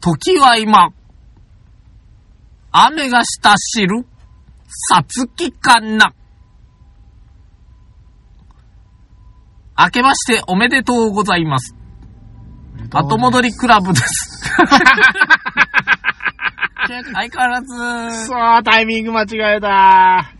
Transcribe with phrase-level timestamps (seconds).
[0.00, 0.90] 時は今、
[2.70, 4.06] 雨がしたしる、
[4.88, 6.14] さつきかな。
[9.76, 11.74] 明けましておめでとうございます。
[12.92, 14.54] 後戻りクラブです。
[16.86, 20.35] 相変わらず、そう、タイミング間違えた。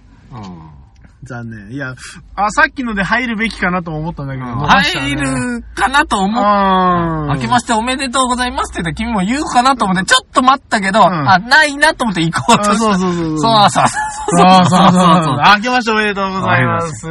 [1.35, 1.73] うん残念。
[1.73, 1.95] いや、
[2.35, 5.17] あ、さっきので入るべきかなとも思ったんだけど、逃したね？
[5.17, 12.73] 入るかなと思っあ明けましておめでとうございますって言って君も言うかなと思って、ちょっと待ったけど、んあ、ないなと思って行こうとした。
[12.73, 13.87] あそうそうそうそうそうそうそう。
[14.31, 15.37] そうそうそう。
[15.57, 17.01] 明けましておめでとうございます。
[17.01, 17.09] そ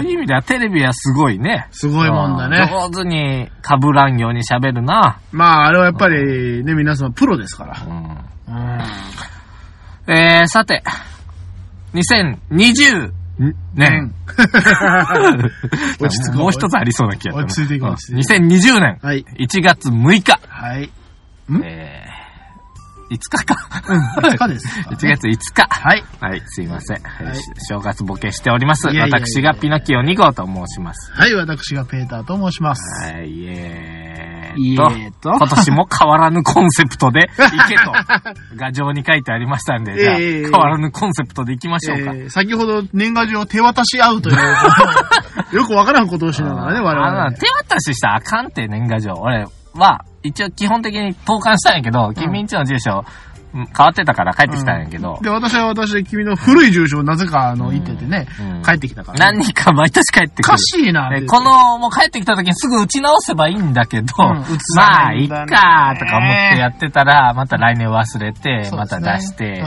[0.00, 1.68] ういう意味ではテレビはすごいね。
[1.70, 2.70] すごいもんだね。
[2.70, 5.18] 上手に被らんように喋るな。
[5.32, 7.76] まあ、あれはやっぱりね、皆さんプロですから。
[7.86, 8.80] うんうん。
[10.12, 10.82] えー、さて、
[11.94, 13.12] 2020
[13.74, 14.14] 年。
[15.98, 17.44] 落ち着こうもう一つありそうな気がする。
[17.44, 19.24] 落ち着いていこううん落ち着いていこ2020年はい。
[19.38, 20.40] 1月6日。
[20.48, 20.90] はい。
[21.50, 23.56] んえー、5日か。
[23.88, 24.34] うん。
[24.34, 25.66] いかがです か1月5日。
[25.68, 26.04] はい。
[26.20, 26.96] はい、すいません。
[26.98, 27.00] い
[27.68, 28.88] 正月ボケしております。
[28.88, 31.12] 私がピノキオ2号と申します。
[31.12, 33.12] はい、私がペーターと申します。
[33.12, 35.36] はい、イエイエーーとと。
[35.36, 37.92] 今年も変わらぬコンセプトで行けと、
[38.56, 42.12] 画像に書いてありましたんで、じゃあ、ええ変わらぬコンセプトで行きましょうか。
[42.12, 44.36] えー先ほど年賀状を手渡し合うという、
[45.56, 49.14] よくわからんことをしながらね、我々手渡ししたらあかんって年賀状。
[49.14, 59.18] 俺は、一応基本的に投函したんやけど、君んちの住所、うん変わってたから帰ってきたんやけど、で、私は私で君の古い住所をなぜか、あの、言っててねうん、帰ってきたから。
[59.18, 60.52] 何人か毎年帰ってくる。
[60.54, 60.58] おか。
[60.58, 64.14] しいなこの、もう帰ってきた時にすぐ打ち直せばいいんだけど、
[64.76, 65.46] まあ、いっか
[65.98, 69.62] とか思ってやってたら、また来年忘れて、また出して、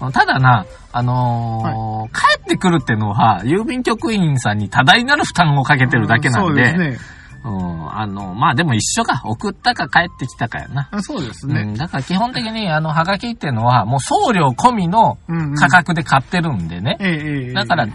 [0.00, 7.14] うんただな、あのー帰ってくるってのは、郵便局員さんに多大なる負担をかけてるだけなんで、そうですね。
[7.44, 9.20] うん、あの、まあでも一緒か。
[9.24, 10.88] 送ったか帰ってきたかやな。
[10.90, 11.60] あそうですね。
[11.60, 16.96] うん、だから基本的に、あの、ハガキっていうのは、もう送料込みのうんうん価格で買ってるんでね。
[17.00, 17.10] ええ
[17.46, 17.86] ええだから、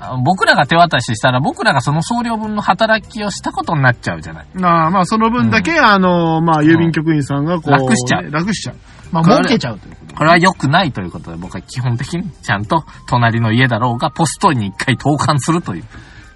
[0.00, 4.46] あ僕らが手渡ししたら、僕らがその送料分の働きをしたことになっちゃうじゃない。
[4.54, 8.76] まあまあ、その分だけ、あの、まあ、郵便局員さんがこう、楽しちゃうね楽しちゃう。
[9.10, 15.84] まあ、儲けちゃうということこれは良くないということで、僕は基本的にちゃんと隣の家だろうが、ポストに一回投函するという。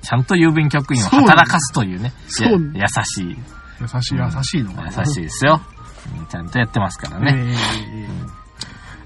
[0.02, 2.12] ちゃんと郵便局員を働かすというね。
[2.28, 3.38] そうや優しい。
[3.80, 4.92] 優しい、優しいのかな。
[4.98, 5.60] 優しいですよ。
[5.66, 7.32] うんちゃんとやってますからね。
[7.32, 7.54] ね。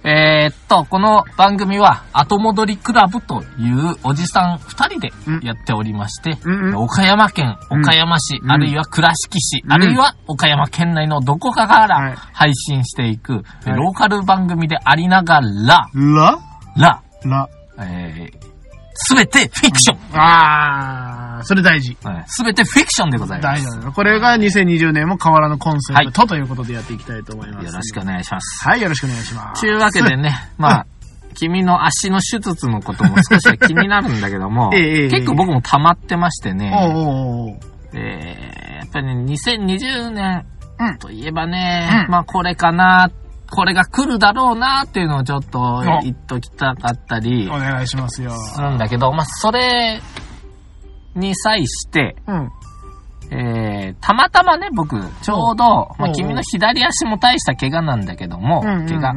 [0.09, 5.11] えー、っと、この番組は、後戻りクラブというおじさん二人で
[5.43, 16.39] やっておりまして、うんうん岡山県、岡山市、うんあるいは倉敷市、うんあるいは岡山県内のどこかかはいら配信していく、はいローカル番組でありながら、ラ
[16.77, 17.49] ら、ラ。
[17.81, 18.31] え
[18.97, 19.99] す、べてフィクション。
[20.13, 21.97] あー、それ大事。
[22.27, 23.63] すべてフィクションでございます。
[23.65, 23.93] 大事なの。
[23.93, 27.67] これが2020年も変わらぬコンセプトということでやっていきたいと思います。
[27.67, 28.69] よろしくお願いします。
[28.69, 29.61] はい、よろしくお願いします。
[29.61, 30.87] というわけでね、 まあ、
[31.35, 36.73] 君の足の手術のことも少しは気になるんだけども、 結構僕も溜まってましてね、
[37.93, 40.47] えーやっぱりね、2020年
[40.79, 43.11] うんといえばね、うんまあこれかな、
[43.51, 48.33] これが来るだろうなっていうのをちょっと言っときたかったりお願いしますよ。
[48.33, 50.01] するんだけど、まあそれ
[51.15, 52.51] に際して、うん。
[53.29, 58.87] えー、たまたまね、僕、ちょうど、まあ、君の左足も大した怪我なんだけども、うんうんうん。
[58.87, 59.11] 怪我、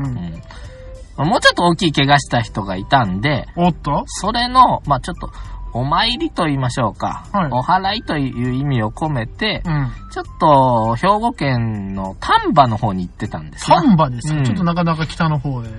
[1.19, 1.27] うん。
[1.29, 4.03] もうちょっと大きい怪我した人がいたんで、おっと？
[4.07, 5.29] それの、まあ、ちょっと、
[5.73, 9.91] お参りと言いましょうか、はいお祓いという意味を込めて、うん。
[10.11, 15.69] ちょっと、兵庫県の丹波の方に行ってたんですな丹波ですか、うんちょっとなかなか北の方で。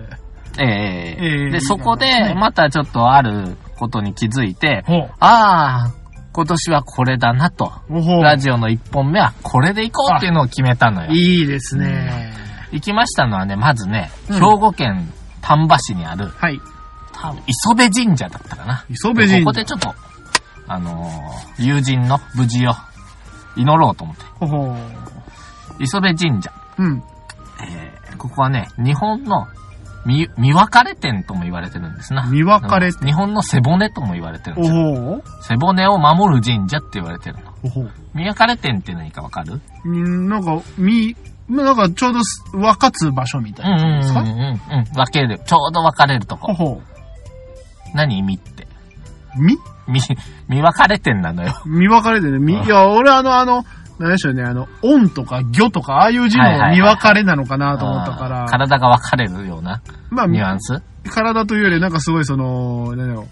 [0.59, 4.85] ええええで、そこでまたちょっとあることに気づいて。
[5.21, 5.93] ああ、
[6.33, 7.73] 今年はこれだなと。
[8.23, 11.13] ラジオの一本目はこれで行こうっていうのを決めたのよ。
[11.13, 12.33] いいですね。
[12.73, 16.61] 行きましたのはね、まずね、うん兵庫県丹波市にある、はい。
[17.13, 18.85] 多分磯部神社だったかな。
[18.89, 19.95] 磯部神社ここでちょっと、
[20.69, 22.73] あのー友人の無事を
[23.57, 24.25] 祈ろうと思って。
[24.39, 25.83] ほほう。
[25.83, 26.53] 磯部神社。
[26.79, 27.03] うん。
[27.63, 29.47] えーここはね、日本の
[30.05, 32.27] 見、見別れ店とも言われてるんですな。
[32.27, 35.23] 見別れうん日本の背骨とも言われてるんおですよ。
[35.43, 37.91] 背骨を守る神社って言われてるの。
[38.15, 39.43] 見別れ店って何かわか？
[39.43, 39.61] る
[39.91, 41.17] んなんか、み、
[41.49, 44.85] なんかちょうどす分かつ場所みたいうんうんうんうんうん。
[44.93, 45.41] 分ける。
[45.47, 46.53] ちょうど分かれるとこ。
[46.55, 46.83] ほほ
[47.95, 48.19] 何？
[48.19, 48.67] 意味って。
[49.37, 49.43] う。
[49.43, 49.57] み
[49.89, 50.01] 見、
[50.49, 51.55] 見別れ店なのよ。
[51.67, 52.39] 見分かれてね。
[52.39, 53.65] み、いや、俺あの、あの、
[53.99, 54.13] 何？
[54.13, 63.27] でしょうね、あの、音とか魚とか、ああいう字の見分かれなのかなと思ったから、体が分かれるようなまあ、ニュアンス体というよりなんかすごいその、なんだろう、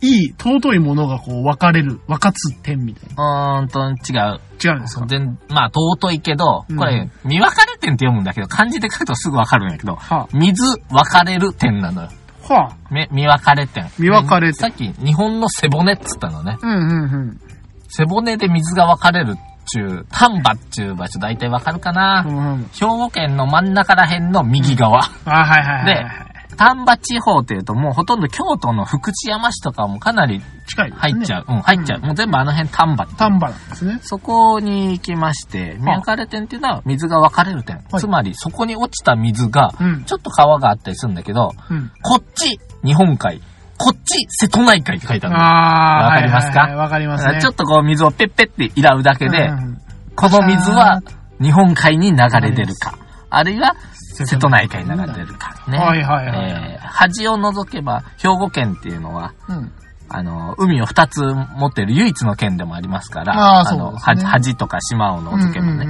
[0.00, 4.40] いい、尊いものがこう分かれる、分かつ点みたいなうーんと、違う。
[4.64, 10.54] 違うんですか全まあ、尊いけど、これ、見分かれ点って読むんだけど、漢字で書くとすぐわかるんやけど、は水
[10.88, 12.08] 分かれる点なのよ。
[12.48, 12.76] あ、はあ。
[12.90, 13.90] み見分かれ点。
[13.98, 16.58] 見分かれ点さっき、日本の背骨っつったのね。
[16.60, 17.40] うんうんうん。
[17.88, 19.36] 背骨で水が分かれるっ
[19.66, 25.04] ちゅう、丹波っちゅう場所大体わかるかな、うんうん、兵庫県の真ん中ら辺の右側。
[25.24, 26.33] あ、はいはいはい、はい。
[26.56, 30.90] 丹波地方っていうともうほとんど京都の福知山市とかもかなり近い。
[30.92, 31.44] 入っちゃう。
[31.48, 32.00] うん、入っちゃう。
[32.00, 33.98] もう全部あの辺丹波丹波なんですね。
[34.02, 37.76] そこに行きまして、見分かれ点っていうのは水が分かれる点。
[37.76, 41.90] はいつまり、そこに落ちた水が、うんちょっと川があったりするんだけど、うん。
[42.02, 43.40] こっち、日本海。
[43.76, 46.60] こっち、瀬戸内海って書いてあるわかりますか？
[46.60, 47.40] はいはいはいわかりますね。
[47.40, 49.80] ちょっとこう水をペッペッていらうだけで、うんうん
[50.16, 51.02] この水は
[51.42, 52.96] 日本海に流れ出るか、
[53.36, 55.54] あるいは瀬戸内海に流れ出るか。
[55.68, 55.78] ね。
[55.78, 59.72] はいはいはいえー恥を除けば、兵庫県っていうのは、うん。
[60.08, 65.86] あの、海を二つ持っている唯一の県でもありますから、あねは恥とか島を除けばね。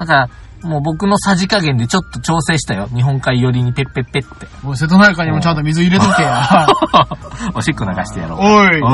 [0.00, 0.28] だから、
[0.62, 2.88] もう僕のさじ加減でちょっと調整したよ。
[2.88, 4.48] 日本海寄りにペッペッペッって。
[4.62, 6.66] もう瀬戸内海にもちゃんと水入れとけや。
[7.54, 8.40] おしっこ流してやろう。
[8.40, 8.68] おい。
[8.68, 8.86] おいお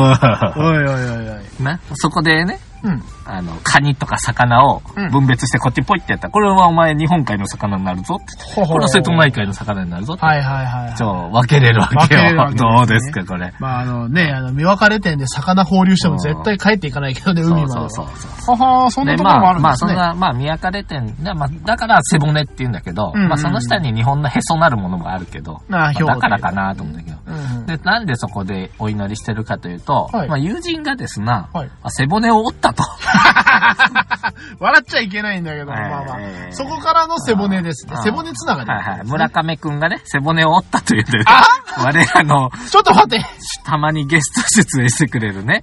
[0.60, 1.44] おいおいおい。
[1.60, 3.02] い なそこでね、うん。
[3.26, 8.42] あの、カニとか魚をうん分別してこっちポイってやったら、これはお前日本海の魚になるぞって。
[8.54, 10.24] ほほこれは瀬戸内海の魚になるぞって。
[10.24, 10.94] はいはいはい。
[10.94, 12.20] ちょ、分けれるわ分けよ。
[12.22, 13.52] けけですねどうですか、これ。
[13.58, 17.90] まああのね、あの、見分かれ点で魚放流しても絶対帰っていかないけどね、海までは。
[17.90, 18.56] そうそうそう。
[18.56, 19.90] ははそんなで、ところもあるんまあ、まあ、ですね。
[19.90, 27.16] そんな、まあ、見分かれ点、でまあ、だから背骨って言うんだけど、うんうんうんまあ、その下に日本のへそなるものもあるけど、ああまあだからかなと思うんだけど。
[27.26, 32.82] うんうんで、なんでそこでお祈りしてるかというと、はいまあ、友人がですな、はいあ背骨を折ったと。
[34.58, 36.52] 笑っちゃいけないんだけど、まあまえーあ。
[36.52, 38.70] そこからの背骨です背骨つながり。
[38.70, 39.06] はいはい。
[39.06, 41.42] 村上くんがね、背骨を折ったというで、あ？
[41.84, 43.24] 我らの、ちょっと待って。
[43.64, 45.62] たまにゲスト出演してくれるね、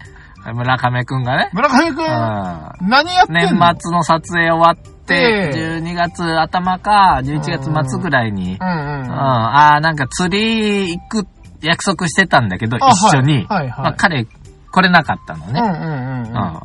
[0.54, 2.90] 村上くんがね、村上くん、うん。
[2.90, 3.74] 何やってんの？
[3.74, 4.76] 年末の撮影終わっ
[5.06, 5.80] て、ええ。
[5.80, 11.28] 12月頭か、11月末ぐらいに、うんうんうん、ああ、なんか釣り行く
[11.62, 13.46] 約束してたんだけど、あ一緒に。
[13.50, 13.70] はいはい。
[13.70, 15.60] はいまあ、彼、来れなかったのね。
[15.60, 16.28] うんうんうん。
[16.28, 16.60] うん。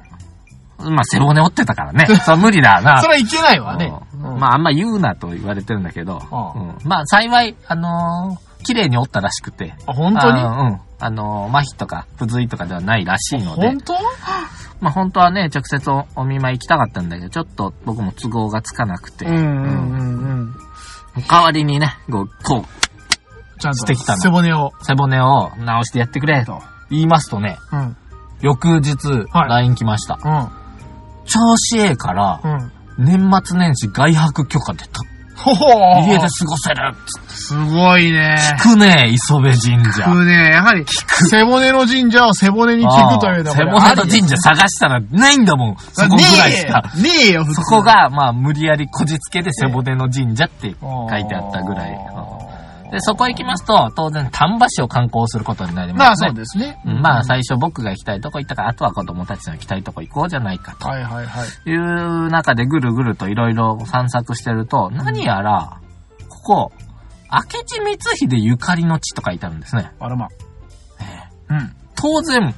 [0.78, 0.94] うん。
[0.94, 2.06] まあ、背骨折ってたからね。
[2.24, 3.00] そう、無理だな。
[3.00, 3.92] それはいけないわね。
[4.14, 6.20] うんまあ、あんま言うなと言われてるんだけど、
[6.84, 9.74] まあ、幸い、あのー綺麗に折ったらしくて。
[9.86, 10.40] あ、本当に？
[10.42, 10.80] うん。
[10.98, 13.92] あのー麻痺とか、不随とかではないらしいので本、当？
[14.80, 20.54] まあ、本当はね、直接おお見舞い行きたかったんだけど、ちょっと僕も都合がつかなくて、うんうんうん
[21.16, 21.24] うん。
[21.28, 24.72] 代わりにね、こう、こう、ちゃんとしてきたの背骨を。
[24.80, 27.96] 背骨を直してやってくれと言いますとね、うん。
[28.40, 30.18] 翌日、はい LINE 来ました。
[30.24, 30.48] うん。
[31.24, 32.72] 調子ええから、うん。
[32.96, 35.00] 年末年始外泊許可出た。
[35.36, 35.66] ほほ
[36.06, 36.94] 家で過ごせる
[37.28, 38.36] すごいね。
[38.58, 40.04] 聞くね磯部神社。
[40.04, 40.50] 聞くね。
[40.52, 40.84] やはり、
[41.28, 45.76] 背骨の神社を背骨に聞くというのは背骨の神社探したらないんだもん。
[45.76, 46.82] そこぐらいしか。
[46.96, 47.32] ねえ。
[47.32, 47.44] よ。
[47.52, 51.98] そこが、まあ、無理やりこじつけで背骨の神社って書いてあったぐらい。
[52.84, 56.28] うんで、そこ行きますと、当然、丹波市を観光することになりまあますね。
[56.28, 56.80] そうですね。
[56.84, 61.48] うんまあ、最初僕が行きたいとこ行ったから、あとは子供たちの行きたいとこ行こうじゃないかはいはいはい。
[61.64, 65.78] という中でぐるぐるといろいろ散策してると、何やら、
[66.28, 66.72] ここ、
[67.32, 69.90] 明智光秀ゆかりの地と書いてあるんですね。
[69.98, 70.28] あらま。
[71.00, 71.04] え
[71.50, 71.76] えうん。
[71.96, 72.54] 当然、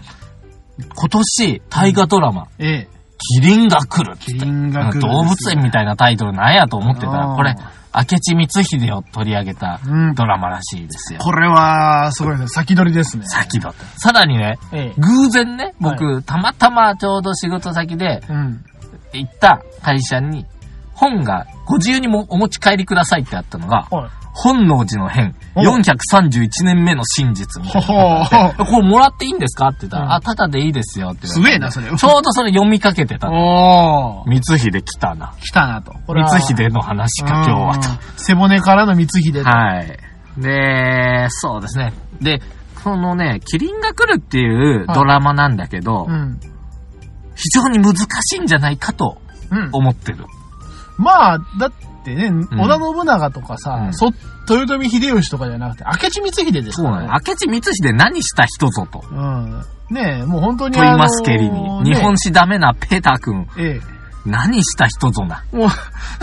[0.95, 2.96] 今年、大河ドラマ、ええ。
[3.19, 4.17] キリンが来る。
[4.19, 7.55] キリンが来る動物園みたいなタイトルなんやと思ってたあら、ーこれ、
[7.95, 11.21] 明智光秀を取り上げたうんドラマらしいですよ。
[11.21, 12.47] これは、すごいね。
[12.49, 13.27] 先取りですね。
[13.27, 13.85] 先だって。
[13.97, 15.01] さらにね、ええ。
[15.01, 18.65] 偶然ね、僕、たまたまちょうど仕事先でうん。
[19.13, 20.45] 行った会社に、
[20.93, 24.11] 本がご自由にもお持ち帰りくださいってあったのが、はい。
[24.39, 28.53] 本能寺の変、お431年目の真実みたいな。
[28.67, 29.69] これもらっていいんですか？
[29.69, 31.87] って言ったら、うんあ、ただでいいですよってすげえな、それ。
[31.89, 33.29] ちょうどそれ読みかけてた。
[33.29, 35.33] 光秀来たな。
[35.41, 35.93] 来たなと。
[36.07, 37.91] 光秀の話か、今日はと。
[37.91, 39.49] うん背骨からの光秀と。
[39.49, 39.99] はい。
[40.39, 41.93] で、そうですね。
[42.21, 42.43] で、
[42.85, 44.47] このね、キリンが来るってい
[44.83, 46.39] うドラマなんだけど、うん。
[47.35, 49.19] 非常に難しいんじゃないかと
[49.51, 49.69] うん。
[49.73, 50.27] 思ってる。
[50.99, 51.73] まあ、だっ
[52.07, 54.13] てね、織田信長とかさ、うんそ
[54.49, 56.97] 豊臣秀吉とかじゃなくて、明智光秀ですからね。
[56.99, 57.21] そうなの。
[57.27, 59.05] 明智光秀何した人ぞと。
[59.11, 59.63] うん。
[59.91, 61.51] ねえ、もう本当に問いますけりに。
[61.51, 63.41] あのー日本史ダメなペーター君。
[63.41, 63.96] ねええ。
[64.27, 65.45] 何した人ぞな。
[65.53, 65.71] もう、もう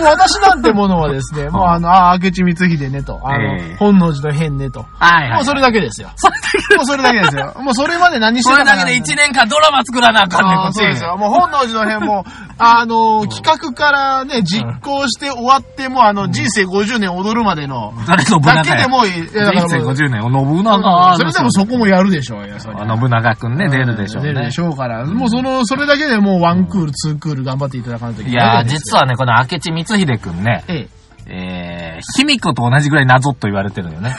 [0.03, 4.85] 私なんてものはですね、もうあの、ああ、明智光秀ねと、あの、ええ本能寺の変ねと。
[4.99, 5.35] はいはい。
[5.35, 6.09] もうそれだけですよ。
[6.15, 7.53] それだけもうそれだけですよ。
[7.61, 11.17] もうそれまで何してそれたかなんだけで1年間ドラマ作らなあかんねん、そうですよ。
[11.17, 12.25] もう本能寺の変も、
[12.57, 19.11] あの、企画からね、実行して終わって、もうあの、人生50年踊るまでの、誰信長だけでもいい。
[19.27, 19.29] 人
[19.69, 24.51] 生もう50年を信長それでもそこもやるでしょうよ、それあ信長くんね、出るでしょうね出るで。
[24.51, 25.05] しょうから。
[25.05, 28.33] もうその、それだけでもうワンクール、ツークール頑張っていただかないとい。
[28.33, 31.03] やー、実はね、この明智光秀くんね、ええ。
[31.25, 34.13] えー、卑弥呼と同じぐらい謎と言われてるよね。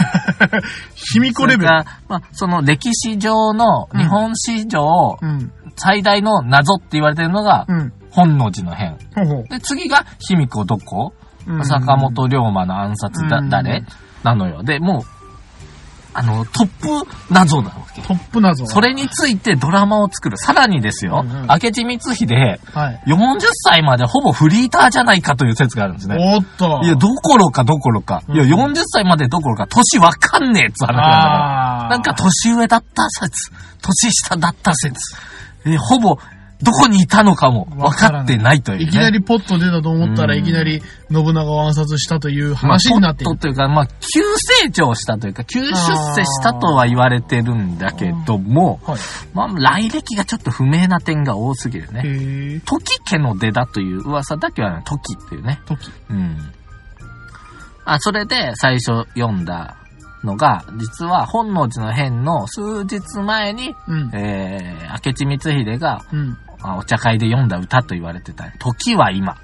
[1.13, 1.71] 卑弥呼レベル。
[2.09, 5.53] まあ、その歴史上の、うん日本史上、うん。
[5.77, 7.93] 最大の謎って言われてるのが、うん。
[8.11, 8.97] 本能寺の変。
[9.15, 9.49] ほうほう。
[9.49, 11.13] で、次が卑弥呼どこ、
[11.47, 13.85] うん坂本龍馬の暗殺だ、うん誰？
[14.23, 14.63] なのよ。
[14.63, 15.03] で、もう、
[16.15, 16.89] あの、トップ
[17.29, 18.01] 謎なわけ。
[18.03, 18.67] トップ謎。
[18.67, 20.37] それについてドラマを作る。
[20.39, 23.03] さらにですよ、うんうん明智光秀、はい。
[23.07, 26.17] 40歳までほぼフリーターじゃないかという説があるんですね。
[26.19, 26.81] おっと。
[26.85, 28.23] いや、どころかどころか。
[28.29, 31.09] いや、うん40歳までどころか、年わかんねえっつ話なんだか
[31.85, 31.89] ら。
[31.91, 33.51] なんか年上だった説、
[33.83, 35.17] 年下だった説。
[35.67, 36.19] え、ほぼ、
[36.63, 38.85] どこにいたのかも分かってないという、ね。
[38.85, 43.31] いきなりポッと出たと思ったら、うんいきなり信長を暗殺したというまあ、話になっている。
[43.31, 44.23] ポッとというか、まあ、急
[44.63, 48.99] 成長したというか、急出世したとは言われてるんだけども、はい。
[49.33, 52.61] まあ、来歴がちょっと不明な点が多すぎるね。
[52.65, 55.61] 時家の出だという噂だけは、時っていうね。
[55.67, 55.91] 時。
[56.11, 56.53] うん。
[57.85, 59.77] あ、それで最初読んだ
[60.25, 64.11] のが、実は本能寺の変の数日前に、うん。
[64.15, 66.39] えー、明智光秀が、うん。
[66.63, 68.51] あお茶会で読んだ歌と言われてた。
[68.59, 69.37] 時は今。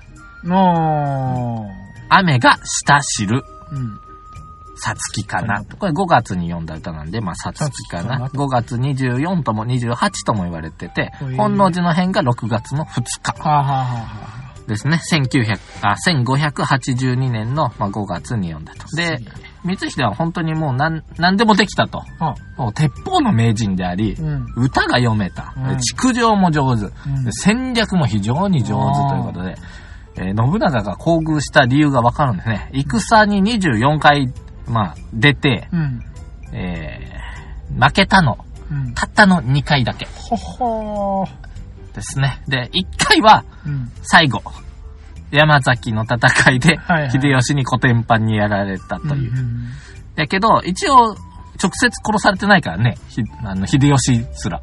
[0.49, 3.45] あ雨が下知る。
[3.73, 3.77] ー。
[3.77, 4.01] うん。
[4.77, 5.63] さつきかな。
[5.63, 8.19] これ5月に読んだ歌なんで、まあ、さつきかな。
[8.19, 13.35] さつき5月24とも28とも言われてて本能寺の変が6月の2日
[14.67, 15.01] ですね。
[15.13, 18.87] 1900、あ、1582年の、まあ、5月に読んだと。
[18.97, 19.19] で、
[19.63, 22.05] 光秀は本当にもう何、何でもできたと。
[22.69, 24.47] う鉄砲の名人であり、うん。
[24.57, 25.55] 歌が読めた。
[25.57, 26.85] うん築城も上手。
[26.85, 29.57] うんで戦略も非常に上手ということで、
[30.17, 32.71] えー信長が厚遇した理由がわかるんですね。
[32.73, 34.33] 戦に24回、
[34.69, 36.01] まあ、出て、うん。
[36.53, 37.21] えー
[37.87, 38.39] 負けたの。
[38.71, 38.95] うん。
[38.95, 41.29] たったの2回だけほほー。
[41.95, 42.43] ですね。
[42.49, 43.91] で、1回はうん。
[44.03, 44.43] 最後。
[45.31, 46.19] 山崎の戦
[46.53, 46.79] いで
[47.13, 49.33] 秀吉にコテンパンにやられたという。
[49.33, 49.69] ん
[50.17, 51.17] だけど、一応、
[51.63, 52.97] 直接殺されてないからね。
[53.09, 54.63] ひあの、秀吉すら。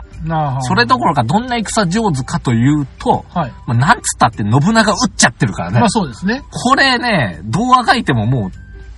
[0.62, 3.54] それどころかどんな戦上手かというと、はい。
[3.68, 5.80] まあ、なんつったって信長撃っちゃってるからね。
[5.80, 6.42] まあそうですね。
[6.50, 8.52] これね、どうあがいてももう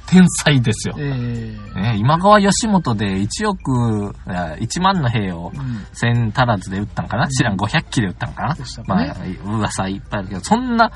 [0.08, 0.96] 天才ですよ。
[0.98, 1.82] ええ。
[1.82, 5.86] ね、今川義元で1億、いや1万の兵をうん。
[5.92, 7.28] 千足らずで撃ったんかな？
[7.28, 8.56] 知らん、500機で撃ったんかな？
[8.56, 10.90] ねまあ、噂いっぱいあるけど、そんな、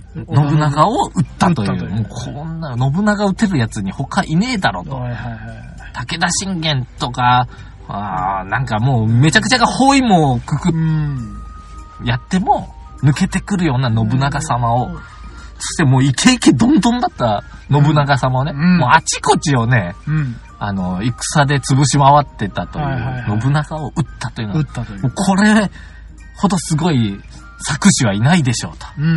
[0.14, 4.96] 信長を撃ったという、うもうこんな、信長撃てるやつに他いねえだろと。
[4.96, 5.38] はいはいはい。
[5.94, 7.46] 武田信玄とか、
[7.88, 10.72] あーなんかもうめちゃくちゃが包囲網をくく。
[12.04, 14.98] やっても、抜けてくるような信長様を、うん
[15.62, 20.36] そしてもうイケイケどんどんだった信長様をね、うんもうあちこちをね、うん。
[20.58, 25.10] あの、戦で潰し回ってたといはいはいはう、い信長を撃ったというのは撃っ、たという。
[25.12, 25.70] これ
[26.36, 27.20] ほどすごい
[27.62, 28.86] 作詞はいないでしょうと。
[28.98, 29.08] うんう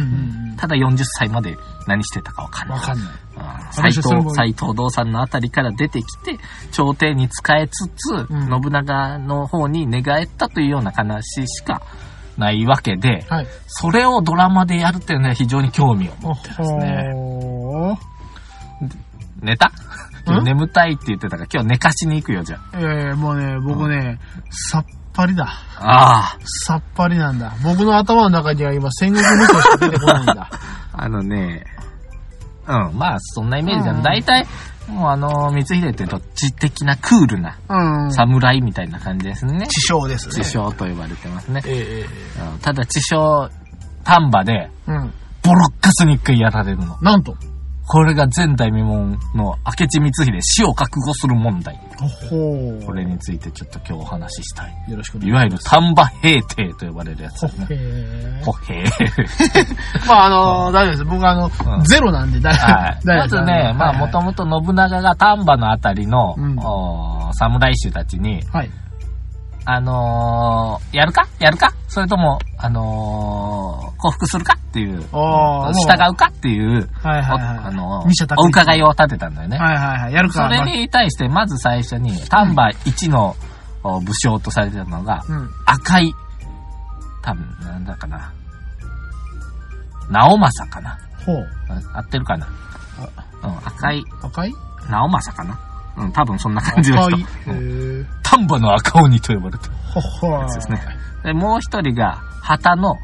[0.52, 2.70] んただ40歳まで何してたかわかんうん。
[2.72, 2.80] ない。
[2.80, 3.08] わかんない。
[3.38, 6.40] あー斎藤、斎藤道さんのあたりから出てきて、
[6.72, 11.82] 朝廷に仕えつつ、うん信長の方に寝返ったというような話しか
[12.38, 13.48] ないわけで、はい。
[13.68, 17.04] それをドラマでやるっていうのは非常に興味を持ってますね。
[19.42, 19.72] 寝た？
[20.26, 25.46] 今日ん眠たいって言ってたから今日寝かしに行くよ、じゃええもうね、僕ね、さっぱりだ。
[25.78, 26.38] あ。
[26.38, 27.54] あさっぱりなんだ。
[27.64, 30.50] 僕の頭の中には今、戦国無双しか出てこないんだ。
[30.52, 30.60] あ。
[31.04, 31.66] あのね、
[32.68, 33.92] うん、まあそんなイメージだ。
[33.92, 34.48] うん大体、
[34.88, 38.12] もうあの、光秀ってどっち的なクールなうん。
[38.14, 39.68] 侍みたいな感じですね。
[39.68, 40.44] 地匠ですね。
[40.44, 41.62] 地匠と呼ばれてますね。
[41.66, 42.06] え
[42.38, 43.50] えうんただ地匠、
[44.04, 45.14] 丹波で、うん。
[45.44, 46.98] ボロッカスに一回やられるの。
[47.02, 47.36] なんと？
[47.88, 51.80] これが前代未聞の明智光秀死を覚悟する問題。
[51.98, 54.74] ほこれについてちょっと今日お話ししたい。
[54.90, 57.68] よろしくお願いいわゆる丹波平定と呼ばれるやつですね。
[57.70, 58.90] へほへー。
[58.90, 61.06] ー まあ、あの、大丈夫です。
[61.06, 62.74] 僕あのう、んゼロなんで大丈夫。
[62.74, 63.00] はい。
[63.06, 66.56] 大丈夫まずね、まあもともと信長が丹波のあたりの、うん
[67.34, 68.70] 侍衆たちに、はい。
[69.68, 71.28] あのー、やるか？
[71.40, 71.74] やるか？
[71.88, 75.06] それとも、あのー、降伏するかっていう、従
[76.12, 77.58] うかっていう、はいはいおはい。
[77.64, 79.58] あのーお伺いを立てたんだよね。
[79.58, 80.14] はいはいはい。
[80.14, 80.48] やるか。
[80.48, 83.36] それに対して、まず最初に、丹波一の
[83.84, 85.50] お武将とされてたのが、うん。
[85.66, 86.14] 赤い、
[87.24, 88.32] 多分、なんだかな。
[90.12, 91.00] 直政かな。
[91.26, 91.48] ほう。
[91.94, 92.48] あ合ってるかな。
[93.44, 94.54] うん、赤い、赤い？
[94.90, 95.60] 直政かな。
[95.98, 97.16] うん、多分そんな感じの人。
[97.16, 97.56] 赤い。
[97.56, 98.08] へう。
[98.38, 100.82] 丹波の赤鬼と呼ばれてるほほやつですね。
[101.24, 102.96] で、もう一人が、旗の、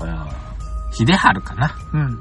[0.00, 0.44] うん
[0.96, 1.74] 秀春かな。
[1.92, 2.00] うん。
[2.00, 2.18] うん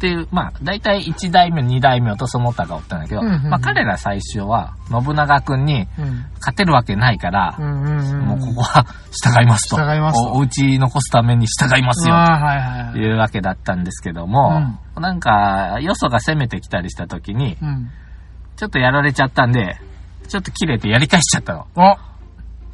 [0.00, 6.24] ていう、まあ、大体1代目、2代目とその他がおったんだけど、うんうんうんまあ彼ら最初は、信長くんにうん。
[6.38, 8.20] 勝てるわけないから、うんうんうん。
[8.22, 9.76] もうここは従いますと。
[9.76, 12.14] 従いますとおお家残すために従いますよ。
[12.14, 12.92] ああ、はいはいはい。
[12.94, 17.90] というわけだったんですけども、なんか、よそが攻めてきたりした時に、うん。
[18.56, 19.76] ちょっとやられちゃったんで、
[20.30, 21.66] ちょっと切れてやり返しちゃったの。
[21.76, 21.96] あ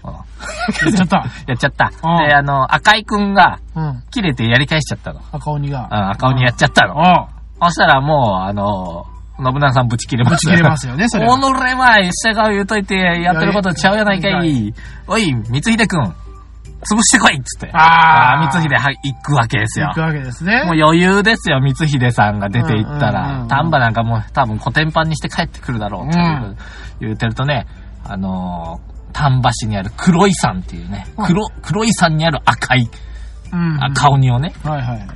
[0.04, 1.16] うんやっちゃった。
[1.48, 1.90] やっちゃった。
[2.04, 4.02] うんで、あの、赤井くんがうん。
[4.10, 5.20] 切れてやり返しちゃったの。
[5.32, 5.88] 赤鬼が。
[5.90, 7.00] うん赤鬼やっちゃったの。
[7.02, 7.28] あ
[7.64, 9.06] そしたらもう、あの、
[9.38, 11.32] 信長さんぶち切れますぶち切れますよね、それは。
[11.34, 14.74] おのれは、従う言うといて、やってることちゃうやないかい。
[15.08, 17.70] おい、光秀くん、潰してこいっつって。
[17.72, 20.00] あー光秀は行くわけですよ行く。
[20.02, 20.64] わけですね。
[20.64, 23.44] もう余裕ですよ、光秀さんが出て行ったらう。
[23.44, 26.56] ん丹波なんかもう多分コテンパンにして帰ってくるだろうってうん
[27.00, 27.66] 言うてるとね、
[28.04, 32.88] あのー、丹波市にある黒い山っていうね、うん黒、黒い山にある赤い、
[33.52, 33.84] うん。
[33.84, 35.06] 赤鬼をね、はいはい。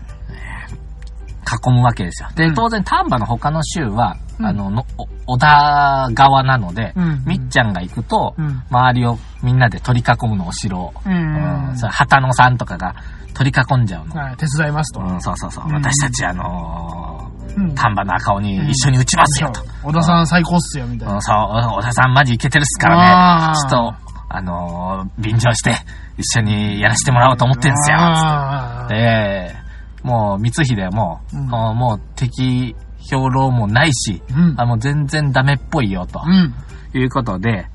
[1.50, 2.28] 囲むわけですよ。
[2.34, 4.86] で、うん当然丹波の他の州は、うんあの
[5.26, 10.94] 小田川なので、うんみっちゃんが行くと、うん周りをみんなで取り囲むの、お城を。
[11.04, 12.94] うんうんうんそれ旗野さんとかが
[13.34, 14.14] 取り囲んじゃうの。
[14.14, 15.00] はい、手伝いますと。
[15.00, 15.64] うん、そうそうそう。
[15.66, 17.30] うん私たち、あの
[17.74, 19.60] 丹波の赤鬼一緒に撃ちますよと。
[19.82, 21.14] 小田さん最高っすよ、みたいな。
[21.14, 23.56] うん、そう、小田さんマジイケてるっすからね。
[23.56, 23.94] ちょっと、
[24.28, 25.74] あのー、便乗して、
[26.18, 27.96] 一緒にやらせてもらおうと思ってんすよ。
[27.98, 29.54] あーで、
[30.02, 32.74] もう、光秀はもう、うんもう敵、
[33.10, 36.54] 兵糧もないし、うんあもう全然ダメっぽいよ、とうん。
[36.98, 37.66] いうことで、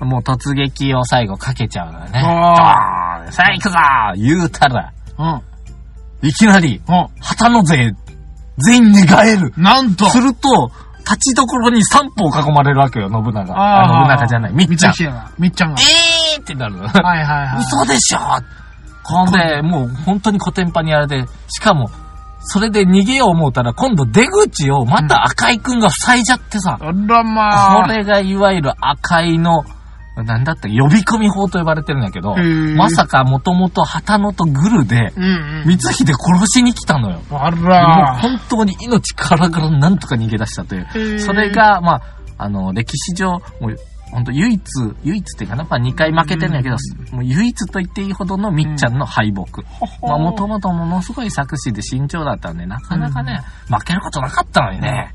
[0.00, 2.20] もう突撃を最後かけちゃうのよね。
[2.24, 3.76] あドーンさあ行くぞ
[4.16, 6.28] 言うたら、うん。
[6.28, 7.06] いきなり、うん。
[7.20, 7.92] 旗の勢、
[8.58, 9.52] 全員寝返る。
[9.56, 13.54] なんとすると、立ちどころに三歩囲まれるわけよ、信長。
[13.56, 14.94] あ信長じゃない、みっちゃん。
[15.38, 15.80] みっちゃんが。
[15.80, 16.86] えーってなるの。
[16.86, 17.58] はいはいはい。
[17.60, 18.18] 嘘でしょ
[19.04, 21.90] ほんで、もう本当にコテンパにやられて、しかも、
[22.40, 27.82] それで逃げよう思ったら、今度出口をまた赤井くんが塞いじゃってさ、あらまあ。
[27.82, 29.64] これがいわゆる赤井の、
[30.24, 32.34] なんだった呼び込み法と呼ばれてるんだけど
[32.76, 35.12] まさかもともと旗野とグルで。
[35.64, 37.20] 光秀殺しに来たのよ。
[37.30, 40.86] あもうら本当に命からがらなんとか逃げ出したという。
[40.94, 42.02] ーそれが、まあ、
[42.38, 43.76] あの、歴史上、もう、
[44.10, 44.62] 本当唯一、
[45.04, 46.76] 唯一っていうかな、まあ2回負けてんだけど、
[47.12, 49.62] もう唯一と言っていいほどのみっちゃんの敗北。
[50.06, 55.12] まあもともとものすごい作詞で慎重だったんで、なかなかね、負けることなかったのにね。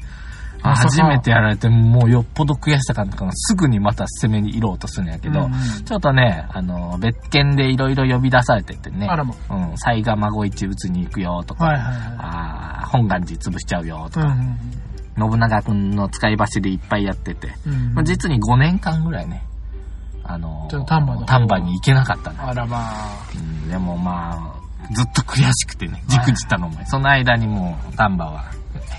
[0.64, 5.52] 初めてやられて、もうよっぽど悔しさかったから、すぐにまた攻めにいろうとするんやけど、うんうん
[5.84, 9.36] ちょっとね、あの、別件でいろいろ呼び出されててね、あらま。
[9.50, 14.24] うん、西賀孫一打つに行くよとか、はいはいはあー本願寺潰しちゃうよとい。
[14.24, 14.60] うか、ん
[15.18, 17.94] 信長くんの使い走りいっぱいやってて、うんうん。
[17.96, 19.44] まあ、実に5年間ぐらいね、
[20.24, 22.48] あの丹波の方丹波に行けなかったの。
[22.48, 23.30] あらまあ。
[23.36, 28.46] うん、でもまあ、ずっと悔しくてね、じくじたのも、その間にもう丹波は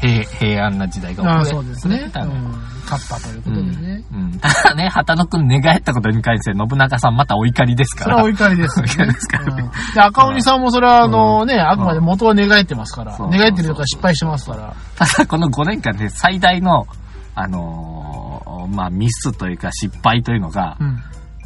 [0.01, 1.97] 平平安な時代がああ、遅れそうですね。
[1.97, 2.41] うん遅れてたのよ。
[2.85, 4.05] 勝ったということでね。
[4.13, 4.21] うん。
[4.21, 4.39] うん。
[4.39, 8.05] ただね、旗野くん寝返ったことに関して信長さんまたお怒りですから。
[8.05, 8.81] それはお怒りです。
[8.81, 13.19] お怒りですからで、赤鬼さんもそれはあのね、あくまで元は寝返ってますから。
[13.31, 14.75] 寝返ってるとか失敗してますから。
[14.97, 16.87] ただこの5年間で最大の、
[17.35, 20.99] あのーまあミスというか失敗というのが、うん。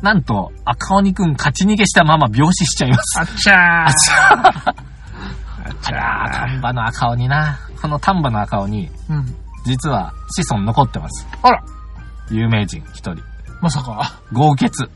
[0.03, 3.21] なんと赤鬼くん勝ち逃げしたまま病死しちゃいます。
[3.21, 3.57] あっちゃー。
[3.87, 4.88] あちゃーあ
[5.81, 7.59] っちあらー、ゃ丹波の赤鬼な。
[7.81, 9.13] この丹波の赤鬼、ー。
[9.13, 9.27] うん。
[9.65, 11.27] 実は子孫残ってます。
[11.43, 11.63] あら、
[12.31, 13.17] 有名人一人。
[13.61, 14.21] まさか。
[14.33, 14.89] 豪傑。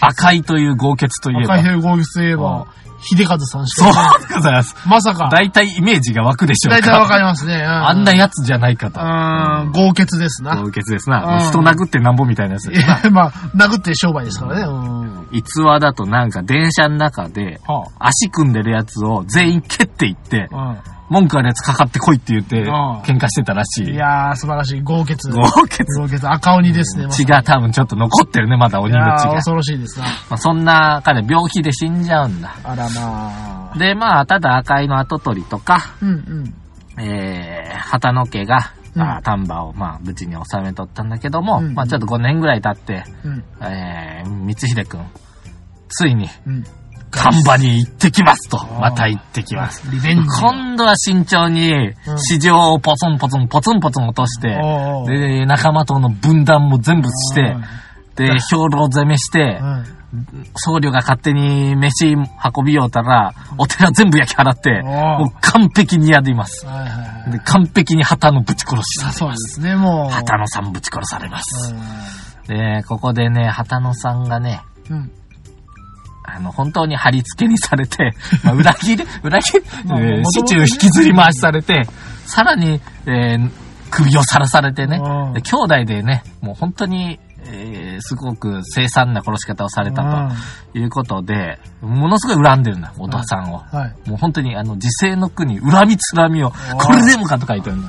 [0.00, 1.54] 赤いという豪傑といえば。
[1.54, 2.66] 赤い兵豪傑といえば、
[3.02, 4.18] 秀和さんしそうか。
[4.28, 4.74] でございます。
[4.86, 5.28] まさか。
[5.30, 6.80] 大体イメージが湧くでしょうか。
[6.80, 7.62] 大体わかりますね。
[7.62, 9.00] あんなやつじゃないかと。
[9.00, 10.56] うん、豪傑ですな。
[10.56, 11.48] 豪傑ですうんな。
[11.48, 13.00] 人殴ってなんぼみたいなやついですな。
[13.04, 14.62] や、まあ、殴って商売ですからね。
[14.62, 15.28] うん。
[15.32, 20.95] 逸話だとなんか電車の中で、は足組んでるやつを全員蹴っていって、あ。
[21.08, 22.66] 文句あるやつかかってこいって言って、うん
[23.02, 23.88] 喧嘩してたらしうん。
[23.90, 23.92] い。
[23.92, 24.80] いやー、素晴らしい。
[24.82, 25.30] 豪傑。
[25.30, 25.84] 豪傑。
[25.98, 26.28] 豪傑。
[26.28, 27.08] 赤鬼ですね。
[27.10, 29.34] 血が多分ちょっと残ってるね、まだ鬼の血が。
[29.34, 30.06] 恐ろしいですな。
[30.06, 32.56] まあ、そんな彼病気で死んじゃうんだ。
[32.64, 33.78] あらまあ。
[33.78, 36.12] で、まあ、ただ赤いの跡取りとか、うんう
[36.98, 37.02] ん。
[37.02, 43.44] えー、旗の家が、まあ、うん丹波を、まあ、無事に収めとったんだけども、うんまあ、ちょっと5年ぐらい経って、うん。
[43.62, 45.06] えー、光秀くん、
[45.88, 46.64] ついに、うん。
[47.10, 48.58] 丹波に行ってきますと。
[48.58, 49.88] ーまた行ってきます。
[49.90, 50.28] リベンジ。
[50.40, 54.48] 今度は慎重にうん、市場をポツンポツン、ポツンポツン落として、
[55.06, 57.56] で、仲間との分断も全部して、
[58.16, 59.84] で、兵糧攻めしてう、ん。
[60.54, 66.66] 僧侶が勝手に飯運びようたら、お寺全部焼き払って、もう完璧に宿ります。
[67.30, 69.32] で、完璧に旗のぶち殺しさあそうれま。
[69.34, 70.10] ですすね、もう。
[70.10, 71.74] 旗野さんぶち殺されます。
[71.74, 74.92] うで、ここでね、旗野さんがね、ん。
[74.92, 75.12] うん。
[76.26, 78.12] あの、本当に貼り付けにされて、
[78.44, 81.86] まあ、裏切り、裏切り、まあえ市中引きずり回しされて、
[82.26, 83.50] さらに、えー
[83.88, 90.02] 首をさらされてね兄弟でね、もう本当に、えーすごく凄惨な殺し方をされた
[90.72, 93.62] ということで、ものすごい恨んでるんだ、お父さんを。
[93.72, 94.10] はい。
[94.10, 97.82] もう本当に、あの、時世の国、恨みつらみを、これでもかと書いてるん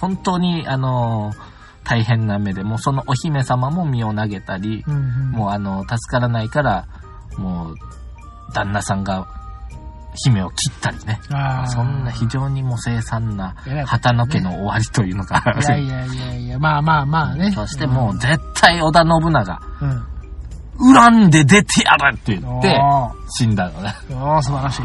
[0.00, 1.52] 本当に、あのー
[1.84, 5.30] 大変な目で、もうそのお姫様も身を投げたり、うんうん。
[5.32, 6.86] もうあの、助からないから、
[7.38, 7.76] もう、
[8.52, 9.26] 旦那さんが
[10.14, 11.20] 姫を切ったりね。
[11.68, 13.54] そんな非常にもう凄惨な
[13.86, 17.50] 旗の家の終わりというのが、いやいやいやいや、まあまあまあね。
[17.56, 20.06] そしてもう絶対織田信長、うん。
[20.94, 22.80] 恨んで出てやるって言って、
[23.28, 23.94] 死んだのね。
[24.10, 24.82] おー素晴らしい。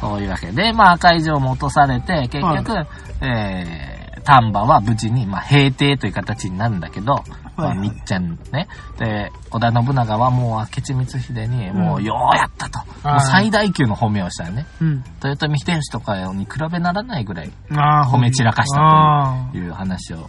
[0.00, 2.86] そういうわけで、まあ赤い城も落とされて、結局、
[3.20, 7.14] えー、丹波は無事に、まあ平定という形になるんだけど、
[7.56, 8.68] まあはいはいみっちゃんね。
[8.98, 12.80] で、織田信長はもう明智光秀に、もうようやったと。
[12.80, 14.66] うんもう最大級の褒めをしたよね。
[14.80, 15.04] うん。
[15.22, 20.28] 豊臣秀吉とかに比べならないぐらいああ、褒め散らかしたあという話を、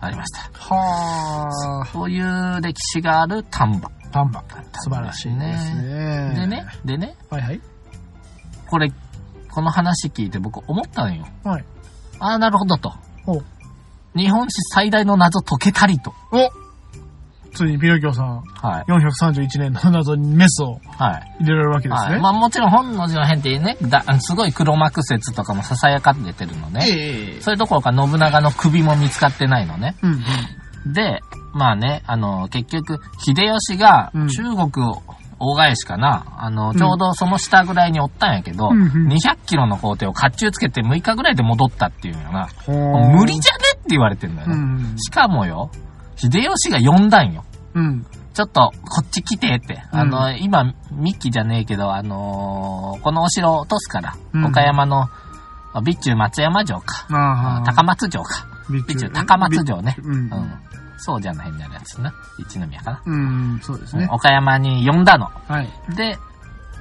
[0.00, 0.50] ありました。
[0.52, 1.46] ーは
[1.82, 1.84] あ。
[1.86, 3.88] そういう歴史がある丹波。
[4.10, 4.42] 丹波。
[4.82, 6.34] 素晴らしいですね。
[6.34, 7.60] でね、でね、はいはい。
[8.66, 8.92] これ、
[9.50, 11.24] この話聞いて僕思ったのよ。
[11.44, 11.64] はい。
[12.20, 12.92] ああ、なるほどと。
[13.26, 13.42] お
[14.16, 16.14] 日本史最大の謎解けたりと。
[16.32, 16.50] お
[17.54, 18.90] ついにピノキオさん、はい。
[18.90, 21.36] 431年の謎にメスをはい。
[21.44, 22.12] 入れられるわけですはい。
[22.14, 22.18] ね。
[22.18, 26.84] まあもちろん本能寺の変ってね、だすごい黒幕説とかも囁かれてるのね。
[26.88, 29.94] ええそれどころか信長の首も見つかってないのね。
[30.02, 30.22] うん
[30.84, 30.92] うん。
[30.92, 31.20] で、
[31.52, 35.02] まあね、あの、結局、秀吉がうん中国を
[35.38, 42.48] 大返しかな、あの、ちょうどその下ぐらいにおったんやけど、うんうん200キロの工程を甲冑つけて6日ぐらいで戻ったっていうよな。
[42.66, 44.54] ほ無理じゃねって言われてんだよね。
[44.54, 44.98] うん。
[44.98, 45.70] しかもよ、
[46.16, 47.44] 秀吉が呼んだんよ。
[47.74, 48.06] うん。
[48.32, 49.82] ちょっと、こっち来てって。
[49.92, 55.08] うんあの、今、ミッキーじゃねえけど、あのーこのお城を落とすから、うん岡山の、あ
[55.78, 57.06] 備中松山城か。
[57.64, 58.46] 高松城か。
[58.66, 59.96] 備備中高松城ね。
[60.02, 60.30] うんうん。
[60.98, 62.12] そうじゃないんだやつな。
[62.38, 63.02] 一宮かな。
[63.04, 64.08] うん、そうですね。
[64.10, 65.30] 岡山に呼んだの。
[65.48, 65.68] はい。
[65.96, 66.18] で、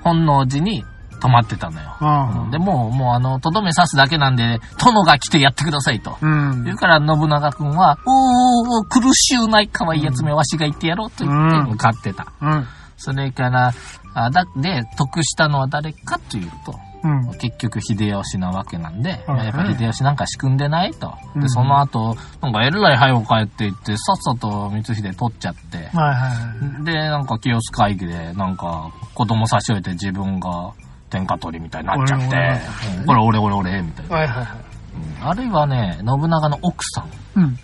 [0.04, 0.86] 本能寺に
[1.20, 1.96] 泊まってたのよ。
[2.00, 6.12] あうんで、もう、もうあの、とどめ刺すだけなんで、殿が来てやってくださいと。
[6.12, 6.18] あ。
[6.22, 6.64] うん。
[6.66, 12.28] 言うから、信長くんは、おーおー、苦しゅうない可愛いやつめ、わしが言ってやろうと言ってうん向かってた。
[12.42, 12.68] うん。
[12.98, 13.74] それから、
[14.14, 16.93] あだ、で、得したのは誰かというと、うん。
[17.40, 21.14] 結局秀吉なわけなんで、はいやっぱ秀吉なんか仕組んでないと。
[21.36, 26.86] うんで、その後、なんかえらい早く帰っていって、さっさと光秀取っちゃって、はいはいはい。
[26.86, 30.72] で、なんか清須会議で、なんか子供差し置いて自分が
[31.10, 32.62] 天下取りみたいになっちゃって、
[33.06, 34.16] これ俺俺俺、みたいな。
[34.16, 34.48] はいはいはい。
[34.48, 37.58] うんあるいはね、信長の奥さん、うん。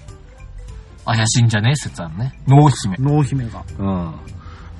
[1.06, 2.34] 怪しいんじゃねえ説あるね。
[2.48, 2.98] 濃姫。
[2.98, 3.64] 濃姫が。
[3.78, 4.16] うん。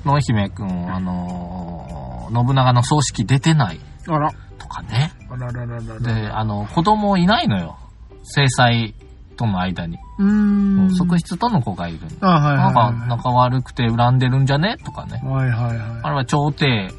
[0.04, 4.30] 濃姫くん、あのー信長の葬式出てないあら。
[4.70, 5.12] とかね。
[5.28, 6.00] あららららら。
[6.00, 7.76] で、あの、子供いないのよ。
[8.22, 8.94] 制裁
[9.36, 9.98] との間に。
[10.18, 10.94] うーん。
[10.94, 12.28] 側室との子がいるの。
[12.28, 12.74] あはいはいはい。
[12.74, 14.76] なんか、仲悪くて恨んでるんじゃね？
[14.84, 15.20] とかね。
[15.24, 16.00] はいはいはい。
[16.02, 16.92] あれは朝廷、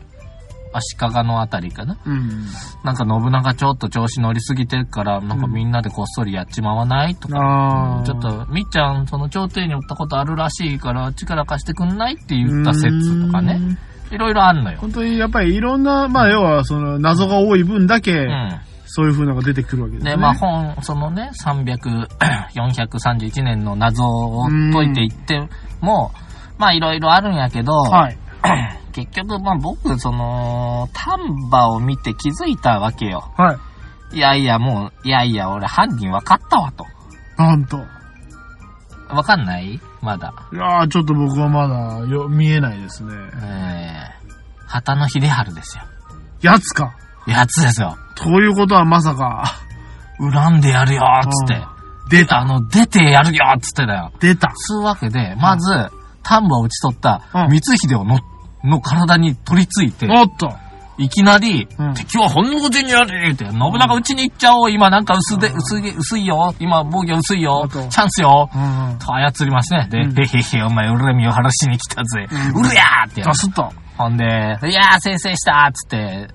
[0.74, 1.98] 足利のあたりかな。
[2.06, 2.46] うん。
[2.84, 7.16] なんか信長ちょっと調子乗りすぎてるから、なんかみんなでこっそりやっちまわない？
[7.16, 7.38] とか。
[7.38, 8.04] ああ。
[8.04, 12.14] ちょっと、みっちゃん、その朝廷におったことあるらしいから、力貸してくんない？
[12.14, 13.60] って言った説とかね。
[14.12, 14.16] うん。
[14.16, 14.78] いろいろあんのよ。
[14.80, 18.60] 本当にやっぱりいろんな、まあ要はその謎が多い分だけ、うん。
[18.86, 20.12] そういう風なのが出てくるわけですね。
[20.12, 22.08] で、まあ本、そのね、300、
[22.54, 25.48] 431年の謎を解いていって
[25.80, 26.12] も、
[26.58, 28.18] まあいろいろあるんやけど、はい。
[28.92, 33.32] 結局、まあ僕、その、丹波を見て気づいたわけよ。
[33.38, 33.58] は
[34.14, 34.18] い。
[34.18, 36.86] いやいや、もう、いやいや、俺犯人分かったわと。
[37.38, 37.80] なんと。
[39.10, 39.80] わかんない？
[40.02, 40.34] まだ。
[40.52, 43.14] いやー、ちょっと僕はまだよ見えないですね。
[43.14, 45.84] えー、旗の秀治ですよ。
[46.42, 46.96] やつか。
[47.28, 47.98] やつですよ。
[48.16, 49.44] ということはまさか、
[50.20, 51.62] 恨んでやるよーっつって。
[52.10, 52.40] 出た。
[52.40, 54.12] あの、出てやるよーっつってだよ。
[54.20, 54.52] 出た。
[54.56, 55.72] つうわけで、まず、
[56.24, 58.20] 丹波を打ち取ったうん光秀をの、
[58.64, 60.52] の体に取り付いて、おっと。
[60.98, 64.72] いきなり、うん敵は本能寺にあれって、信長うちに行っちゃおう。
[64.72, 66.54] 今なんか薄で、薄い、薄いよ。
[66.60, 67.68] 今防御薄いよ。
[67.72, 68.50] チャンスよ。
[68.54, 68.90] うん。
[68.92, 69.00] うん。
[69.00, 69.88] と操りますね。
[69.90, 70.12] で、うん。
[70.12, 72.28] へへへ、お前、恨みを晴らしに来たぜ。
[72.32, 72.62] うん。
[72.62, 73.30] うるやーってやる。
[73.30, 73.72] ガスッと。
[73.98, 74.28] ほんで、い
[74.74, 76.28] やー、先制したーっつって、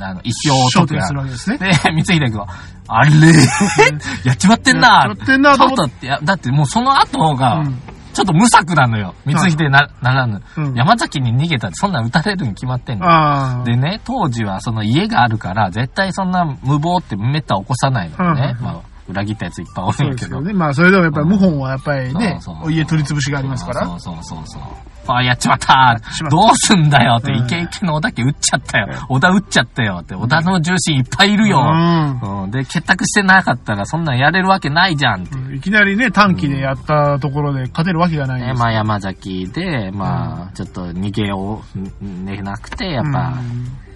[0.00, 1.58] あの、一生を解くやするわけですね。
[1.58, 2.48] で、光秀君は、
[2.88, 3.10] あれ？
[4.24, 7.78] やっちまってんなやっちまってんなと思っとって、いやだってもうその後が、うん
[8.16, 9.14] ちょっと無策なのよ。
[9.26, 13.62] 光秀な、ならぬ、うん山崎に逃げたってそんなん撃たれるに決まってんの。
[13.64, 18.56] でね、当時はその家があるから、絶対そんな無謀ってめった起こさないのよね。
[18.58, 20.14] うんまあ、裏切ったやついっぱいおるんやけど。
[20.14, 20.52] ですよね。
[20.52, 23.86] まあ、それでもやっぱり、謀反はやっぱりねそうそう、家取り潰しがありますから。
[23.86, 24.62] そうそうそうそう。
[25.08, 25.96] あ、やっちまった
[26.30, 28.88] どうすんだよって、うんイケイケの小田家撃っちゃったよ。
[29.08, 31.60] 小田撃っちゃったよって、小田の重心いっぱいいるよ。
[31.60, 32.50] うんうん。
[32.50, 35.36] で、結託してなかったらそんなんやれるわけないじゃんって。
[35.36, 41.62] うんいきなりね、短期でやったところで勝てるわけがないんでまあ山崎で、まあ、ちょっと逃げを
[42.00, 43.34] ねなくて、やっぱ、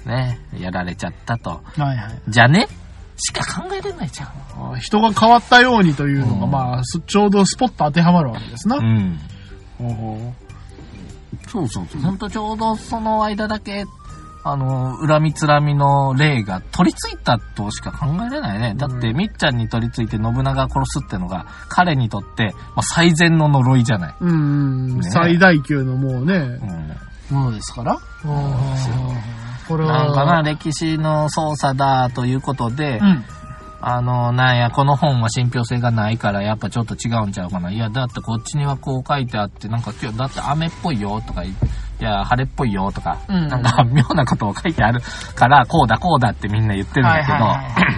[0.06, 1.60] ね、やられちゃったと。
[1.76, 2.20] うんはいはい。
[2.28, 2.66] じゃね
[3.20, 4.28] しか考えれないじゃん。
[4.72, 8.76] あ人が変わったようにというのが、うんまあ、すちょうどスポット当てはまるわけですな。
[8.76, 9.18] うん。
[9.78, 10.34] ほうほ
[11.48, 12.00] そうそうそう。
[12.02, 13.84] ほんとちょうどその間だけ、
[14.42, 18.74] あの、恨みつらみの霊が取り付いたとしか考えれないね。
[18.76, 24.14] だって、うんみっちゃんに取り付いて信長が殺すってのが、彼にとって、まあ、最善の呪いじゃない。
[24.20, 24.36] ううんう
[24.94, 27.36] ん、ね最大級のもうね、うん。
[27.36, 27.94] ものですから。
[27.94, 28.00] で
[28.76, 28.94] すよ
[29.70, 30.04] これは。
[30.04, 33.24] なんかな、歴史の操作だということで、うん。
[33.82, 37.70] あの、なんや、この本は信憑性がないから、やっぱちょっと違うんちゃうかな。
[37.70, 41.54] いや、だってこっちにはこう書いてあって、なんか今日、だって雨っぽいよとか、い
[42.00, 45.00] や、晴れっぽいよとか、うんなんか妙なことを書いてある
[45.34, 47.90] から、こうだこうだってみんな言ってるんだけど、はいはいは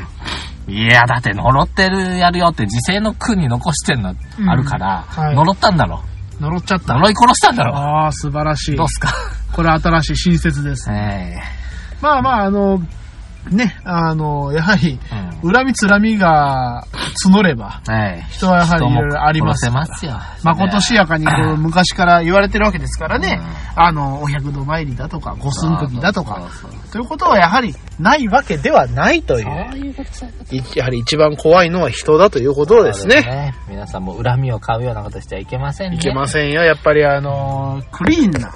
[0.69, 6.01] いいや、だって呪ってるやるよって時勢の句に残してんのうんあるから、はい呪ったんだろ。
[6.41, 6.95] 呪っちゃった。
[6.95, 7.77] 呪い殺したんだろ。
[7.77, 8.89] ああ、素晴らしいどう。
[8.89, 9.13] すか？
[9.53, 10.91] これ新しい新説です。
[10.93, 11.41] え
[12.03, 12.81] まあまあ、あの、
[13.51, 14.99] ね、あの、やはり、
[15.43, 16.87] 恨みつらみが
[17.27, 18.23] 募れば、はい。
[18.31, 20.13] 人はやはりいろいろあります人も殺せますよ。
[20.45, 26.49] まことしやかにこう昔から言われてるわけですからね、うあの、お百度参りだとか、五寸時だとか、
[26.93, 29.47] ということはやはりないわけではないという。
[30.77, 33.23] やはり一番怖いのは人だということですね。
[33.23, 33.55] ね。
[33.69, 35.97] 皆さんも恨みを買うようなことしちゃいけませんね。
[35.97, 36.63] いけませんよ。
[36.63, 38.53] やっぱりあの、クリーンな、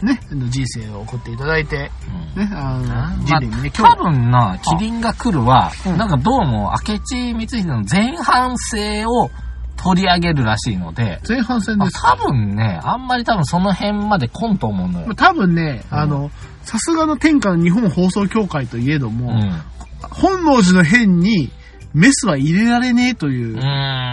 [0.00, 0.08] うん。
[0.08, 1.90] ね、人生を送っていただいて、
[2.36, 9.30] うんね、あの、ま人類にね、多分な、キリンが来るは、うんなんかどうも、明智光秀の前半生を
[9.76, 12.00] 取り上げるらしいので、前半戦です。
[12.00, 15.14] 多分ね、あんまり多分その辺まで来んと思うのよ。
[15.14, 16.30] 多分ね、うんあの、
[16.62, 19.62] さすがの天下の日本放送協会といえどうも、ん。
[20.10, 21.50] 本能寺の変に
[21.94, 23.60] メスは入れられねえというう、ん、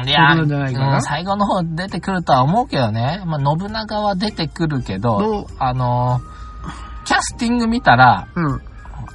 [0.07, 3.21] いや、なんじゃないかなうん最後の方出てくるとは思うけどね。
[3.25, 6.19] まあ、信長は出てくるけどどう、あの、
[7.05, 8.61] キャスティング見たら、うん。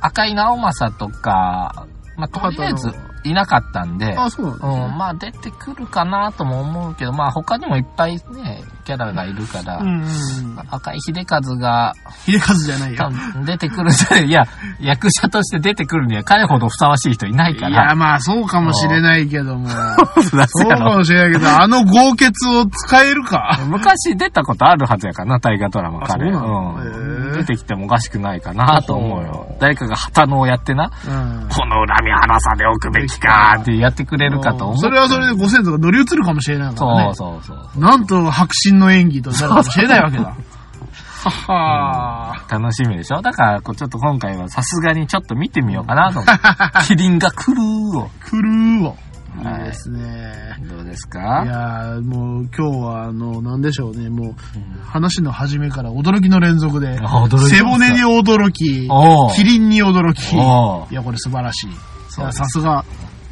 [0.07, 1.87] 赤井直政とか、
[2.19, 2.93] まあ、とりあえず
[3.25, 10.09] いなかったんで、あ、そうなんうですねん、まあ出てくるかなとも思うけど、まあ他にもいっぱいね、キャラがいるから、うんうん。
[10.71, 11.95] 赤井秀和が
[12.27, 13.11] 秀和じゃない多よ。
[13.33, 14.45] 分出てくるんじゃないいや、
[14.81, 17.95] 役者として出てくるには彼ほどふさわしい人いないかいや、ら。
[17.95, 19.69] まあそうかもしれないけども。
[19.69, 23.59] そうかもしれないけど、あの豪傑を使えるか。
[23.67, 26.31] 昔出たことあるはずやからな、大河ドラマ彼。
[26.31, 29.57] うん出てきてもおかしくないかなと思うよ。
[29.61, 31.49] 誰かが旗のをやってな、うん。
[31.49, 34.79] この恨みは晴らさでおくべきかってやってくれるかと思う。
[34.79, 37.15] それはそれでご先祖が乗り移るかもしれないからね。
[37.15, 37.81] そうそうそう。
[37.81, 40.37] なんと白真の演技となるかもしれないわけだ。
[41.25, 43.23] はは楽しみでしょ？
[43.23, 46.85] だから、ちょっと今回はさすがにちょっと見てみようかなと思って。
[46.87, 48.11] キリンが来るを。
[48.21, 48.97] クルーを。
[49.43, 50.33] いはいいですね。
[50.69, 54.35] どうですいかやーもう今日はあの、なんでしょうね、もう
[54.87, 56.99] 話の始めから驚きの連続で、
[57.49, 58.89] 背骨に驚き
[59.35, 61.71] キリンに驚き、いや、これ素晴らしい。
[61.71, 61.73] い
[62.21, 62.61] やそ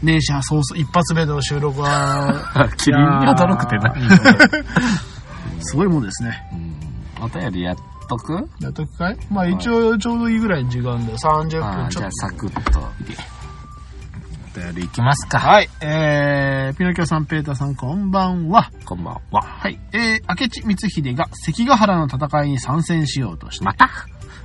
[0.03, 3.95] うですさすが、年始早々、一発目の収録は、 キリンに驚くって何
[5.65, 6.43] すごいもんですね。
[6.53, 6.73] うん
[7.23, 7.77] お便りやっ
[8.09, 8.49] とく？
[8.61, 9.17] やっとくかい？
[9.31, 12.11] まあ一応ちょうどいいぐらいの時間で30あーじゃあ分ちょっと。
[12.13, 12.81] サクッと。
[14.55, 15.39] お便りいきますか。
[15.39, 18.71] はい、えー、ピノキオさん、ペーターさん、こんばんは。
[18.85, 19.41] こんばんは。
[19.41, 23.89] はい、えー、明智光秀が関ヶ原の戦いに参戦しようとして、また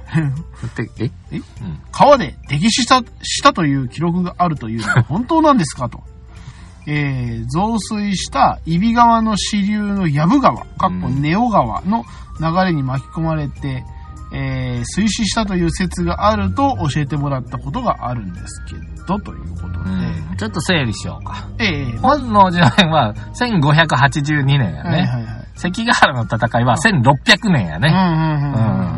[1.00, 1.38] ええ？
[1.38, 1.44] うん。
[1.92, 6.04] 川で溺死した、したという記録があるというのは本当なんですかと。
[6.90, 12.06] えー、増水した揖斐川の支流の藪川、かっこネオ川の
[12.40, 13.84] 流れに巻き込まれて、
[14.32, 21.48] えー、水死したという説があると教えてもらったことがあるんですけど、ということで、うんちょっと整理しようか。
[21.58, 24.90] えー、本能寺の変は1582年やね。
[24.90, 25.48] はいはいはい。
[25.56, 27.90] 関ヶ原の戦いは1600年やね。
[27.90, 28.97] うんうんうんうん。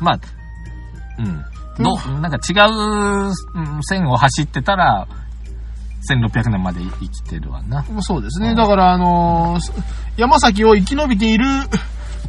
[0.00, 0.20] まあ、
[1.18, 1.44] うん。
[1.82, 5.06] ど、なんか違ううん線を走ってたら、
[6.10, 7.84] 1600年まで生きてるわな。
[7.90, 8.02] うん。
[8.02, 8.50] そうですね。
[8.50, 9.82] うんだから、あのー
[10.16, 11.44] 山崎を生き延びている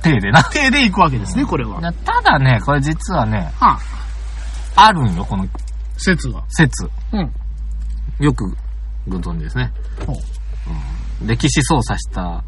[0.01, 0.43] 手でな。
[0.43, 1.82] 体で行くわけですね、これは。
[2.03, 3.80] ただね、これ実はね、は
[4.75, 5.47] あるんよ、この
[5.97, 6.43] 説が。
[6.49, 6.89] 説。
[7.13, 7.32] うん。
[8.19, 8.56] よく
[9.08, 9.71] ご存知ですね。
[10.06, 10.15] ほう
[11.25, 12.43] 歴史操作した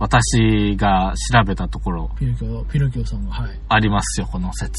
[0.00, 3.50] 私が調べたところ、ピノキオ、ピノキオさんが、はい。
[3.68, 4.72] ありますよ、この説。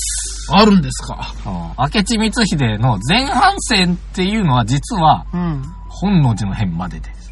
[0.51, 1.33] あるんですか？
[1.45, 1.51] うん
[1.95, 5.63] 明智光秀の前半戦っていうのは実は、うん。
[5.89, 7.31] 本能寺の変までです。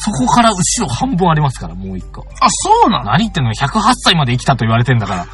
[0.00, 2.26] そこから後ろ半分ありますから、もう一個。
[2.40, 5.26] あ、そうなの何言ってんの ?108 歳まで生きたと言われてんだから。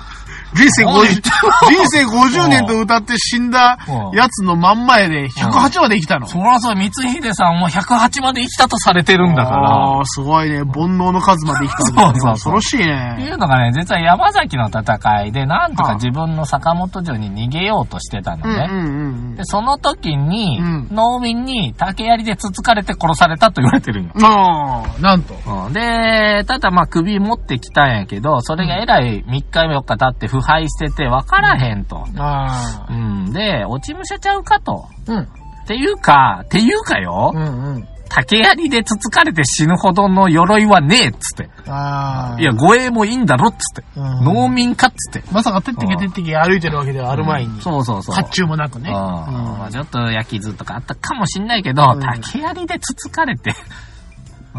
[0.54, 1.30] 人生50、何言って
[1.68, 3.78] 人生50年と歌って死んだ
[4.12, 6.26] やつの真ん前で108まで生きたの。
[6.26, 9.68] そらそう、光秀さんも108まで生きたとされてるんだから。
[9.68, 10.58] ああ、すごいね。
[10.60, 13.30] 煩悩の数まで生きたねそうそう恐ろしいっていね。
[13.32, 18.68] うのがね、実は山崎の戦いで、なんとか自分の坂本城に逃げようとしてたのね。
[18.70, 24.12] うんうんうんで、その時に、うん農民に竹槍でつつかれて殺されたと言われてるんよ。
[24.14, 24.24] うん。
[24.24, 25.34] ああ、なんと。
[25.66, 32.04] うんで、ただまあ首持ってきたんやけど、それがえらい3日4日経って腐敗してて分からへんと。
[32.16, 32.92] ああ。
[32.92, 33.32] うん。
[33.32, 34.86] で、落ち武者ちゃうかと。
[35.06, 35.18] うん。
[35.18, 35.26] っ
[35.66, 37.88] ていうか、っていうかよ、うんうん。
[38.08, 41.50] 竹槍でつつかれて死ぬほどの鎧はねえっつって。
[41.66, 42.40] ああ。
[42.40, 43.84] いや、護衛もいいんだろっつって。
[43.96, 45.28] うん農民かっつって。
[45.32, 47.60] まさかてってけてってけ歩いてるわけではある前に。
[47.60, 48.14] そうそうそう。
[48.14, 48.90] 甲冑もなくね。
[48.90, 53.54] うんちょっと焼き傷とかあったかもしんないけど、うん竹槍でつつかれて。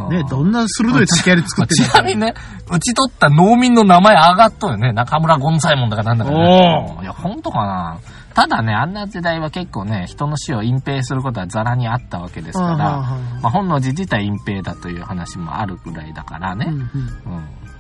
[0.10, 2.34] ね、どんな鋭い竹槍作ってちなみにね、
[2.70, 4.92] うち取った農民の名前上がっとるよね。
[4.92, 6.96] 中村ゴンサイモンだかなんだかね。
[7.00, 8.00] おいや、ほんとかな。
[8.34, 16.66] ただね、あんな時代は結構ね、人の死を隠蔽することはザラにあったわけですから、まあ、本能寺自体隠蔽だという話もあるぐらいだからね。
[16.68, 16.90] うんうんうん。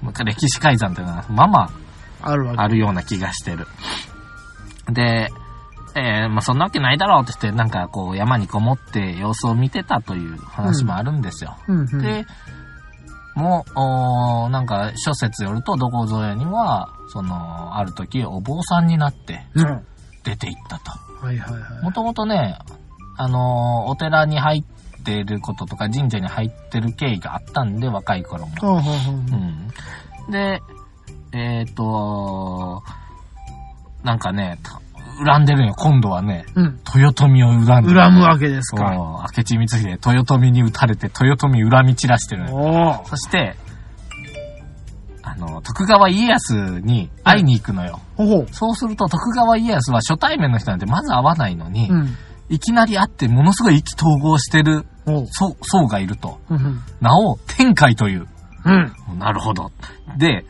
[0.01, 1.69] まあ歴史改ざんっていうのは、まあまあ。
[2.21, 3.67] あるような気がしてる。
[4.91, 5.29] で、
[5.95, 11.57] えーまあそんなわけないだろうって言って、なんかこう山にこもって様子を見てたという話もあるんですよ。
[11.67, 12.01] うんうん。
[12.01, 12.25] で、
[13.35, 13.65] も
[14.47, 19.85] う、なんか諸説よると、どこぞやには、その、ある時お坊さんになってうん。
[20.23, 20.91] 出て行ったと。
[21.25, 21.83] はいはいはい。
[21.83, 22.57] もともとね、
[23.17, 24.59] あのーお寺に入
[24.99, 28.55] ってることとか神社に入ってる経緯があったんで、若い頃も。
[28.55, 30.31] ほうん。
[30.31, 30.61] で、
[31.33, 32.83] えっ、と、
[34.03, 34.79] なんかね、た
[35.23, 36.45] 恨んでるんよ、今度はね。
[36.55, 36.79] うん。
[36.95, 37.99] 豊臣を恨んでる。
[37.99, 38.91] 恨むわけですか。
[39.37, 42.47] 明智光秀、豊臣に撃たれて、豊臣恨み散らしてる。
[42.49, 43.55] そして、
[45.23, 47.99] あの、徳川家康に会いに行くのよ。
[48.15, 48.45] ほ。
[48.51, 52.15] そうすると、徳川家康は初対面の人なんてまず会わないのに、うん。
[52.47, 54.85] いきなり会ってものすごい意気投合してる。
[55.31, 56.39] 層層がいると。
[56.49, 56.81] うん。
[57.01, 58.27] なお、天海という。
[58.65, 59.19] うん。
[59.19, 59.71] なるほど。
[60.17, 60.45] で、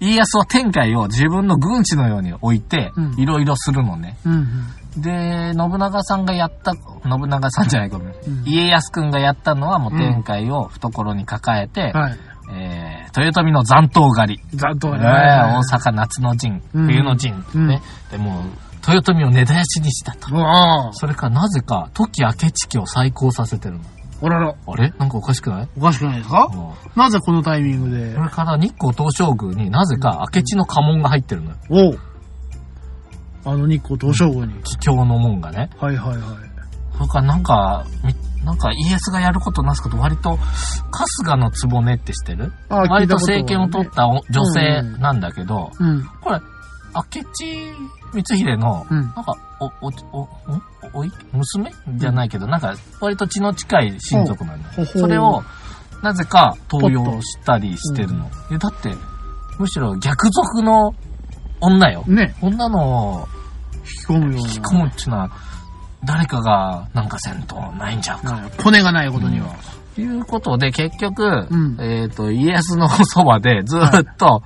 [0.00, 4.16] 家康は天海を自分の軍師のように置いてう、んいろいろするのね。
[4.24, 4.46] うん。
[4.96, 8.08] で、信長さんがやった、信長さんじゃないごめん。
[8.08, 8.14] ん
[8.46, 12.18] 家康くんがやったのはもう天海を懐に抱えて、はい。
[12.52, 14.58] えー、豊臣の残党狩り。
[14.58, 14.98] ざっとね。
[15.00, 17.82] えー大阪夏の陣、うん冬の陣、うんね。
[18.10, 18.42] でもう、
[18.90, 20.28] 豊臣を根絶やしにしたと。
[20.92, 23.80] それからなぜか、時明智家を再興させてるの。
[24.22, 24.54] おらら。
[24.66, 24.92] あれ？
[24.98, 25.68] なんかおかしくない？
[25.76, 26.48] おかしくないですか？
[26.48, 28.12] もなぜこのタイミングで？
[28.12, 28.22] うそ。
[28.22, 31.56] れから日光東照宮になぜか明智の家紋が入ってるのよ。
[31.70, 31.98] おう。
[33.44, 34.54] あの日光東照宮に。
[34.62, 35.70] 桔梗の門がね。
[35.78, 36.20] はいはいはい。
[36.94, 42.52] それからなんか、みなんか家康がやることなすこと割と、春日の局って知ってる？
[42.68, 46.04] あ割と政権を取ったお女性うんうんなんだけど、うん。
[46.20, 46.40] これ、
[46.94, 47.72] 明智
[48.12, 49.70] 光秀の、うんなんか、お、お、
[50.12, 51.70] お、お、おい娘？
[51.96, 55.42] じゃないけど、なんか、割と血の近い親族なんだそれを、
[56.02, 58.30] なぜか登用したりしてるの。
[58.50, 58.94] えだって、
[59.58, 60.94] むしろ逆賊の
[61.60, 62.04] 女よ。
[62.06, 62.34] ね。
[62.40, 63.28] 女の
[63.76, 64.38] 引き込むような。
[64.38, 65.30] 引き込むっていうのは、
[66.04, 68.34] 誰かがなんかせんとないんちゃうか。
[68.34, 69.54] はいコネがないことには。
[69.94, 74.42] ということで、結局、うんえっ、と、家康のそばでずーっと、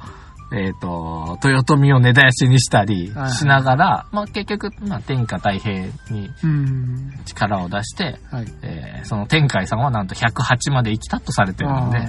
[0.57, 7.13] えっ、と、豊臣を根絶やしにしたりはいしながら、まあ結局、まあ天下太平にうん。
[7.25, 8.47] 力を出して、はい。
[8.63, 12.09] えーその天海さんはなんと108まで生きたとされてるんで、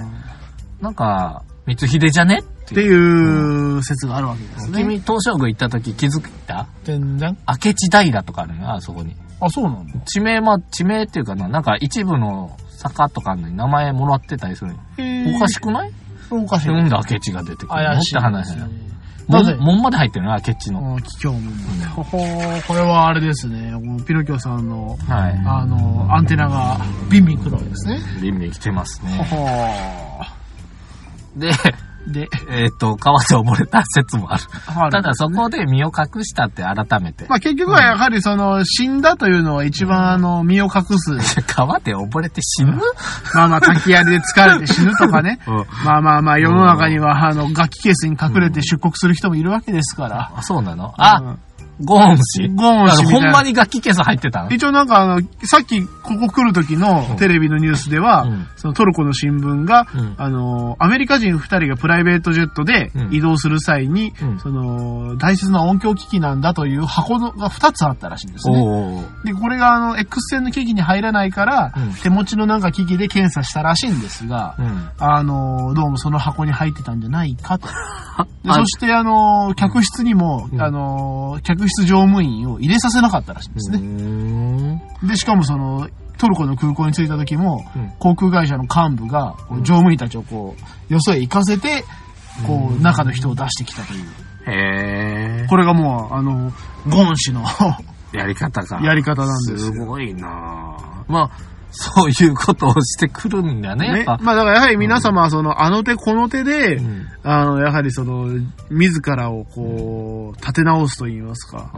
[0.80, 2.38] なんか、光秀じゃね？
[2.38, 4.78] っってていう説があるわけですね。
[4.82, 6.66] 君、東照宮行った時気づいた？
[6.84, 7.36] 全然。
[7.48, 9.14] 明智平とかあるのよ、あそこに。
[9.40, 9.98] あ、そうなんだ。
[10.06, 14.74] 地名、まあ、地名っていうかな、なんか一部の坂とかに名前もらってたりする
[15.36, 15.92] おかしくない？
[16.30, 16.68] おかしい。
[16.68, 18.68] なんで明智が出てくるのしてい話だよ。
[19.28, 19.56] なぜ？
[19.58, 20.96] 門門まで入ってるのよ、明智の。
[20.96, 21.48] あ貴重面
[21.80, 21.84] で。
[21.86, 23.72] ほほーこれはあれですね。
[24.06, 25.42] ピノキオさんの、はい。
[25.44, 26.78] あの、アンテナが
[27.10, 27.98] ビンビン来るわけですね。
[28.22, 29.24] ビンビン来てますほね。
[29.24, 29.36] ほ
[31.36, 34.44] で、ーで、えっ、と、川で溺れた説もある。
[34.66, 37.26] あるただそこで身を隠したって改めて。
[37.28, 41.16] まあ結局はやはりその、死んだというのは一番あの、身を隠す。
[41.46, 42.78] 川で溺れて死ぬ？
[43.34, 45.40] まあまあ、滝槍で疲れて死ぬとかね。
[45.46, 50.32] うんまあまあまあ、世の中には、あの、楽器ケースに隠れて出国する人もいるわけですから。
[50.36, 50.94] あ、そうなの？
[50.96, 51.38] あ、うん
[51.84, 53.26] ゴーン氏ゴーン氏みたいな。
[53.26, 54.48] ほんまに楽器ケース入ってた？
[54.48, 58.46] ん一応なんかあの、さっきここ来る時のテレビのニュースでは、うん。
[58.56, 60.14] そのトルコの新聞が、うん。
[60.16, 63.14] あの、アメリカ人二人がプライベートジェットでうん。
[63.14, 64.38] 移動する際に、うん。
[64.38, 69.04] その、大切な音響機器なんだという箱のが二つあったらしいんですね。
[69.24, 71.94] で、これがあの、X 線の機器に入らないから、うん。
[71.94, 74.90] 手持ちのなんか機器で検査したらしいんですが、うん。
[74.98, 77.68] あの、どうもその箱に入ってたんじゃないかと。
[78.46, 80.62] そして、あの、客室にも、うん。
[80.62, 83.78] あの、客室乗務員を入れさせなかったらしいんですね。
[83.78, 84.82] ね。
[85.02, 85.88] で、しかもその、
[86.18, 90.54] トルコの空港に着いた時も、うん航空会社の幹部が、乗務員たちをこ
[90.88, 91.84] う、よそへ行かせて、
[92.46, 94.04] こう、中の人を出してきたという。
[94.48, 95.46] へえ。
[95.48, 96.52] これがもう、あの、
[96.88, 97.42] ゴン氏の
[98.12, 98.80] やり方が。
[98.80, 99.72] やり方なんですよ。
[99.72, 104.04] すごいなぁまあ、そういうことをしてくるんだね、やっね。
[104.04, 104.18] ぱ。
[104.22, 108.28] まあだからやはり皆様はその、あの手この手で、うんあの、やはりその、
[108.70, 111.70] 自らをこう、立て直すと言いますか。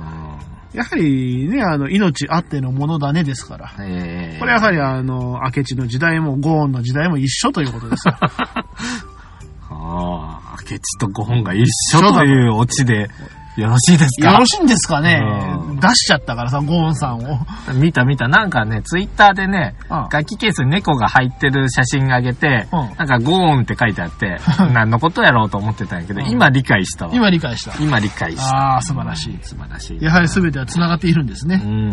[0.72, 3.72] やはりね、あの、命あってのものだねですから。
[3.80, 8.14] ええこれやはりあの、明智の時代もゴーンの時代も一緒ということですよ。
[9.70, 13.09] ああ、明智と5本が一緒というオチで
[13.61, 14.30] よろしいですか？
[14.32, 15.20] よろしいんですかね？
[15.70, 17.38] うん出しちゃったからさ、ゴーンさんを。
[17.74, 18.26] 見た見た。
[18.28, 24.38] なんかね、ツイッターでね、うん楽器ケースに猫が入ってる写真あげて、うんなんかゴーンって書いてあって、
[24.72, 27.12] 何のことやろうと思ってたんやけど、うん今理解したわ。
[27.14, 27.72] 今理解した。
[27.82, 28.56] 今理解した。
[28.56, 29.38] ああ、素晴らしい。
[29.42, 30.02] 素晴らしい。
[30.02, 31.61] やはり全ては繋がっているんですね。
[31.64, 31.88] うん。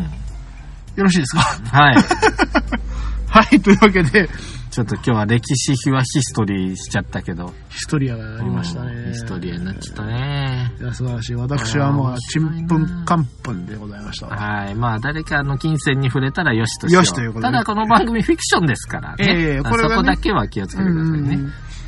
[0.96, 1.42] よろしいですか？
[1.72, 1.96] はい。
[3.28, 4.30] はい、というわけで、
[4.76, 7.54] ちょっと今日は歴史秘話ヒストリーしちゃったけど。
[7.70, 8.92] ヒストリアがありましたね。
[8.92, 10.74] うんヒストリーになっちゃったね。
[10.82, 11.36] いや、素晴らしい。
[11.36, 14.28] 私はもう、ちんぷんかんぷんでございました。
[14.28, 14.76] はい。
[14.76, 17.04] まあ、誰かの金銭に触れたらよしとしよう。
[17.04, 19.16] よしということでただ、この番組フィクションですからね。
[19.20, 21.40] ええこれがねそこだけは気をつけてくださいね。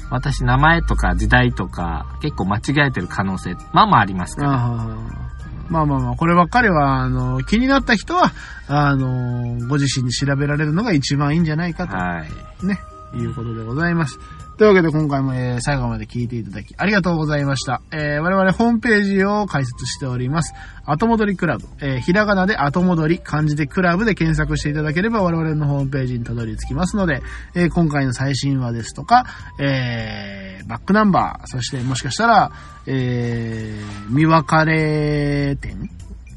[0.10, 5.27] 私、名前とか時代とか、結構間違えてる可能性、まあまあありますから。
[5.70, 8.32] まあまあまあ、こればっかりは、あの、気になった人は、
[8.68, 12.24] あの、ご自身で調べられるのが一番いいんじゃないかと、は
[12.64, 12.66] い。
[12.66, 12.80] ね、
[13.14, 14.20] いうことでございます。
[14.58, 17.82] というわけで今回も、えー最後まで聞いていただきありがとうございました。
[17.92, 20.54] えー我々ホームページを開設しております。
[20.84, 21.68] 後戻りクラブ。
[21.80, 27.22] えーひらがなで後戻り、漢字でクラブで検索していただければ我々のホームページにたどり着きますので、
[27.54, 29.26] えー今回の最新話ですとか、
[29.60, 32.52] えーバックナンバー、そしてもしかしたら、
[32.88, 35.90] えー見別れ店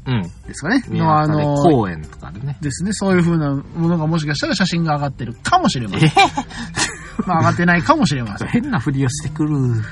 [0.05, 0.21] うん。
[0.23, 0.83] ですかね。
[0.89, 2.57] 宮のあ原の、公園とかでね。
[2.59, 2.91] ですね。
[2.91, 6.11] そういう風なものがもしかしたら写真が上がってるかもしれません。
[7.25, 8.47] まあ上がってないかもしれません。
[8.49, 9.51] 変なふりをしてくる。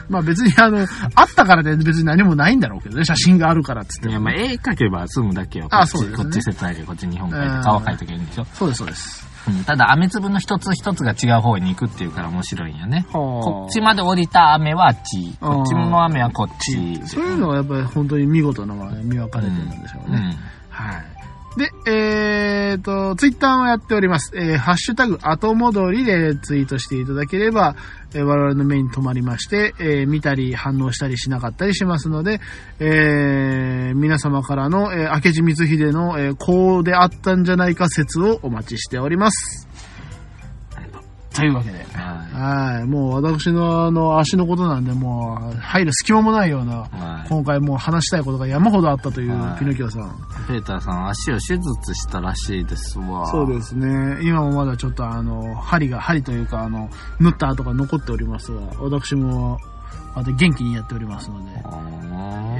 [0.09, 5.67] まあ別にあの、あったからで別に何もないんだろうけどね、写真があるからっつっていや、まあ、絵描けば済むだけよ。
[5.71, 8.45] あこっちそうですねこっち説明で、こっち日本書いてうん、顔描いときゃいいんでしょ？
[8.53, 9.27] そうです、そうです。
[9.47, 9.63] うん。
[9.63, 13.05] ただ、雨粒の一つ一つが違う方に行くっていうから面白いんやね。
[13.11, 15.37] ここっちまで降りた雨はあっち。
[15.39, 17.01] こっちの雨はこっち。
[17.07, 20.37] そういうのはやっぱり本当に見事な見分かれてるんでしょうね。
[20.69, 21.05] はい。
[21.57, 24.31] で、えーと、ツイッターをやっております。
[24.35, 27.75] えー、ハッシュタグ、後戻りでツイートしていただければ、
[28.13, 32.39] えー我々の目に留まりまして、えー見たり反応したりしなかったりしますので、
[32.79, 39.68] えー皆様からの、えー明智光秀の、えーこうであったんじゃないか説をお待ちしております。
[41.39, 41.83] というわけで。
[41.93, 42.85] ははい。
[42.85, 46.77] もう私のあの足のことなんで、もう入る隙間もないような、い。
[46.77, 47.29] はい。
[47.29, 50.15] 今回もう話したいことが山ほどあったというはいピノキオさん。
[50.47, 53.27] ペーターさん、足を手術したらしいですわ。
[53.27, 54.19] そうですね。
[54.21, 59.59] 今もまだちょっとあの、針が、針というかあの、縫った跡が残っておりますが、私も、
[60.15, 61.51] また元気にやっておりますので。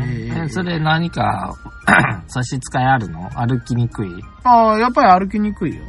[0.01, 1.53] えええ、それ何か
[2.27, 3.29] 差し支えあるの？
[3.35, 4.09] 歩きにくい？
[4.43, 5.81] ああ、やっぱり歩きにくいよ。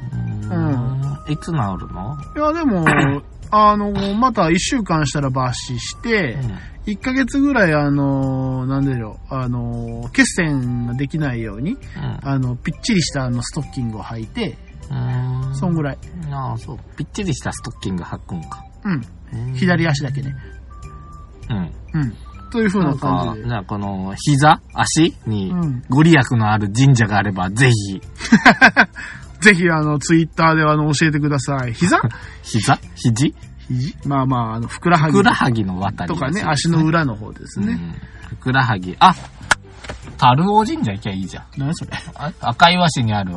[0.50, 1.32] うん。
[1.32, 1.56] いつ治る
[1.92, 2.16] の？
[2.36, 2.84] いや、でも、
[3.52, 6.38] あの、また一週間したら抜歯して、
[6.86, 11.76] 一ヶ月ぐらいあの、なんでよ、あの、血栓ができないように、
[12.22, 14.56] あの、ぴっちりしたあのストッキングを履いて、
[14.90, 15.46] うん。
[15.46, 15.54] うん。
[15.54, 15.98] そんぐらい。
[16.32, 16.78] ああ、そう。
[16.96, 18.64] ぴっちりしたストッキング履くんか。
[18.84, 19.54] うん。
[19.54, 20.34] 左足だけね。
[21.50, 22.00] うん。
[22.00, 22.14] うん。
[22.50, 23.48] という風ななん感か、じで。
[23.48, 28.00] じゃあこの、膝足にうん、ご利益のある神社があれば、ぜひ、
[29.40, 31.72] ぜひ、あの、ツイッターであの、教えてください。
[31.74, 32.00] 膝？
[32.42, 32.78] 膝？
[32.94, 33.34] 肘？
[33.68, 33.96] 肘？
[34.06, 37.72] まあまあ、あの、ふくらはぎふくらはぎの渡りとかね、足の裏の方ですね。
[37.72, 37.94] うん
[38.30, 38.96] ふくらはぎ。
[39.00, 39.12] あ
[40.18, 41.44] 樽王神社行きゃいいじゃん。
[41.56, 41.90] 何それ？
[42.14, 43.32] あ赤岩市にある、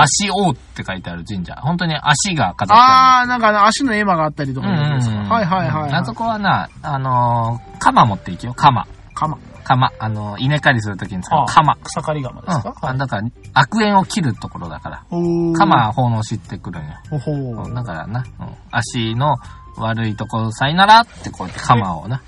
[0.00, 1.54] 足王って書いてある神社。
[1.56, 5.34] 本当に足が飾ってあー、なんかあの足の絵馬があったりとかのやつですか？
[5.34, 5.92] はいはいはいはい。
[5.92, 8.86] あそこはな、あのー、鎌持っていきよ、鎌。
[9.14, 9.38] 鎌。
[9.64, 9.92] 鎌。
[9.98, 11.76] あのー、稲刈りするときに使あう鎌。
[11.84, 12.54] 草刈り鎌でうん。
[12.54, 15.04] すか、あだから、悪縁を切るところだから。
[15.10, 15.56] おー。
[15.56, 16.94] 鎌奉納してくるんよ。
[17.10, 19.36] ほほうんだからな、うん足の
[19.76, 22.20] 悪いところさいならってこうやって鎌をな。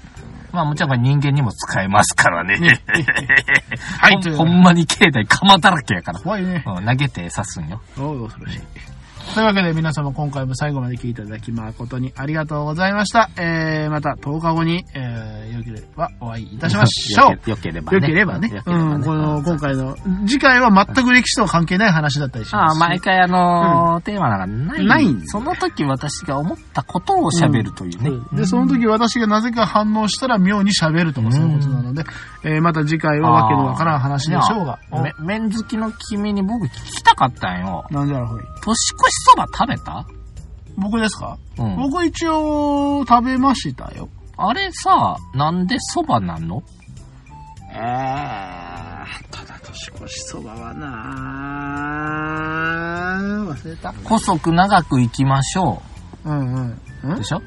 [0.54, 2.56] まあもちろん人間にも使えますからね。
[4.00, 6.20] はいほんほんまに境内釜だらけやから。
[6.20, 6.62] 怖いね。
[6.66, 7.80] うん投げて刺すんよ。
[7.98, 8.60] おう恐ろしい。
[9.32, 13.30] というわけで皆様今回も最後まで聞いていただき誠にありがとうございました。
[13.36, 17.50] えー、また10日後に、えー、よければお会いいたしましょう。
[17.50, 17.98] よければね。
[17.98, 18.62] よければね。
[18.64, 19.96] うん、この、今回の、
[20.26, 22.80] 次回は全く歴史とは関係ない話だったりしああ、ますし。
[22.80, 24.86] 毎回あのーテーマがない。
[24.86, 28.10] ないんですその時私が思ったことを喋るというね。
[28.10, 32.04] うんで、その時私がなぜか反応したら妙に喋るとかそういうことなので、
[32.44, 34.78] えーまた次回はわけのわからん話でしょうが。
[35.02, 37.84] め麺好きの君に僕聞きたかったんよ。
[37.90, 38.40] なんじゃらほい。
[38.62, 40.06] 年越しそば食べた？
[40.76, 41.38] 僕ですか？
[41.58, 41.76] うん。
[41.76, 44.08] 僕一応食べましたよ。
[44.36, 46.62] あれさ、なんでそばなの？
[47.76, 50.86] あー、ただ年越しそばはな
[53.52, 53.92] 忘れた。
[54.04, 55.82] 細く長く行きましょ
[56.24, 56.54] うん
[57.02, 57.12] うん。
[57.14, 57.16] う。
[57.16, 57.42] でしょ？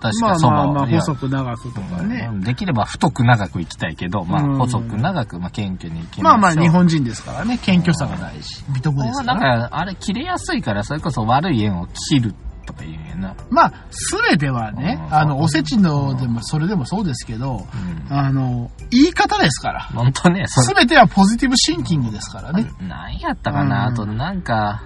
[0.00, 2.28] 確まあかそばまあまあ、細く長くとかね。
[2.30, 6.40] うんできれば太く長く行きたいけど、まうんあ細く長く、まあ謙虚に行きましょう。
[6.40, 7.58] まあまあ、日本人ですからね。
[7.58, 9.68] 謙虚さがないし、美徳ですかなんら。
[9.68, 12.34] か、あれ切れやすいから、それこそ悪い縁を切る
[12.66, 13.34] とか言うんやな。
[13.50, 17.66] まあ、すべてはね、うんあの、おせちのでも、それでもそうですけど、
[18.10, 18.16] うん。
[18.16, 19.80] あの、言い方ですから。
[19.82, 22.66] ほんとね、そすべてはポジティブシンキングですからね。
[22.80, 24.82] れ、なんやったかな、うんあとなんか、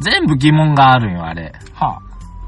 [0.00, 1.52] 全部疑問があるんよ、あれ。
[1.74, 2.00] は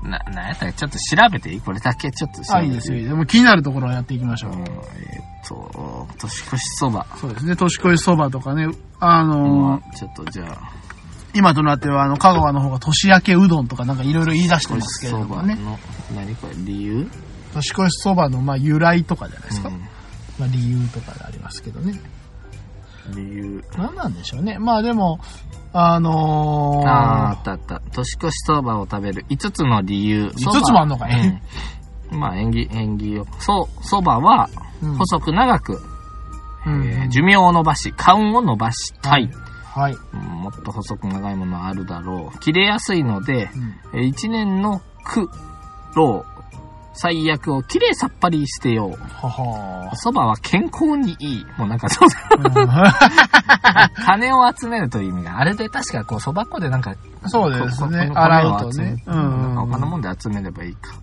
[0.03, 1.61] な、なんやったかちょっと調べていい？
[1.61, 2.57] これだけちょっと調あ。
[2.59, 2.75] あ、べていい？
[2.77, 3.09] ですよ。
[3.09, 4.53] でも気になるところはやっていきましょう。
[4.53, 4.75] うん、えーっ
[5.47, 7.07] と、年越しそば。
[7.21, 7.57] そうですね。
[7.57, 10.73] 年越しそばとかね、あのーちょっとじゃあ、
[11.35, 15.55] 今となっては、あの、香川の方が年明けうどんとかなんかいろいろ言い出してますけれどもね。
[15.57, 15.79] の、
[16.15, 17.09] 何これ、理由？
[17.55, 19.69] 年越しそばの、まあ、由来とかじゃないですか？
[19.69, 19.81] うん
[20.39, 22.01] まあ、理由とかでありますけどね。
[23.15, 23.65] 理由。
[23.77, 24.59] 何なんでしょうね。
[24.59, 25.21] まあ、でも、
[25.73, 27.81] あのー、ああ、あったあった。
[27.93, 30.27] 年越しそばを食べる5つの理由。
[30.27, 31.13] 5つもあんのかい？
[32.13, 32.19] うん。
[32.21, 33.27] まあ、縁起、縁起よ。
[33.39, 34.49] そう、そばは、
[34.83, 35.81] うん細く長く、
[36.67, 39.31] うんえー寿命を伸ばし、勘を伸ばしたい。
[39.73, 39.93] はい。
[39.93, 42.39] うんもっと細く長いものはあるだろう。
[42.41, 43.51] 切れやすいので、
[43.95, 45.31] うんえー一年の苦、
[45.95, 46.25] 労、
[46.93, 48.91] 最悪をきれいさっぱりしてよう。
[48.93, 51.47] ははそばは健康にいい。
[51.57, 52.09] もうなんかそう、
[54.05, 56.95] 金を集めるという意味が、あれで確かこう、そば粉でなんか、
[57.27, 58.11] そうですね。
[58.15, 59.03] 洗うとね。
[59.07, 59.69] うなんかん。
[59.69, 60.95] 他のもんで集めればいいか。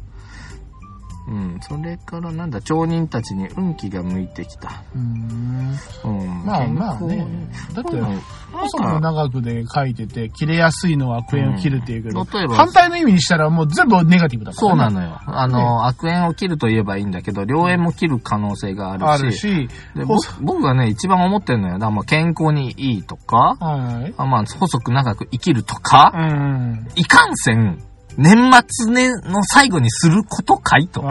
[1.27, 1.59] うん。
[1.61, 4.83] それからなんだ、町人たちに運気が向いてきた。
[4.95, 5.77] うん。
[6.05, 6.45] うん。
[6.45, 7.27] まあまあね。
[7.73, 8.21] だってうん、
[8.53, 15.19] 細く長くで書いてて、切れやすいのは悪縁を切るっていうけど、うん例えば反対の意味にしたらもう全部ネガティブだから、そうなのよ。
[15.25, 19.05] あの、悪縁を切ると言えばいいんだけど、良縁も切る可能性があるし。
[19.07, 21.73] あるし、でぼ僕がね、一番思ってるのよ。
[21.73, 24.13] だからもう健康にいいとか、はい。
[24.17, 26.87] あまあ、細く長く生きるとか、うん。
[26.95, 27.81] いかんせん、
[28.17, 31.01] 年末年の最後にすることかいと。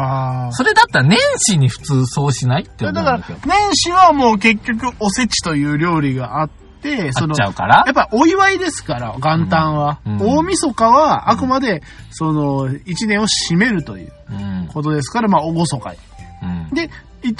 [0.53, 7.85] それだったら年始に普通そうしないってだから思うんだけど。、年始はもう結局おせちという料理があって、あっちゃうから？
[7.87, 10.01] やっぱお祝いですから、元旦は。
[10.07, 14.69] うん大晦日はあくまで、その、一年を締めるといううん。
[14.73, 15.99] ことですから、まあ、おごそかい。
[16.43, 16.75] うん。
[16.75, 16.91] で、
[17.23, 17.35] 1,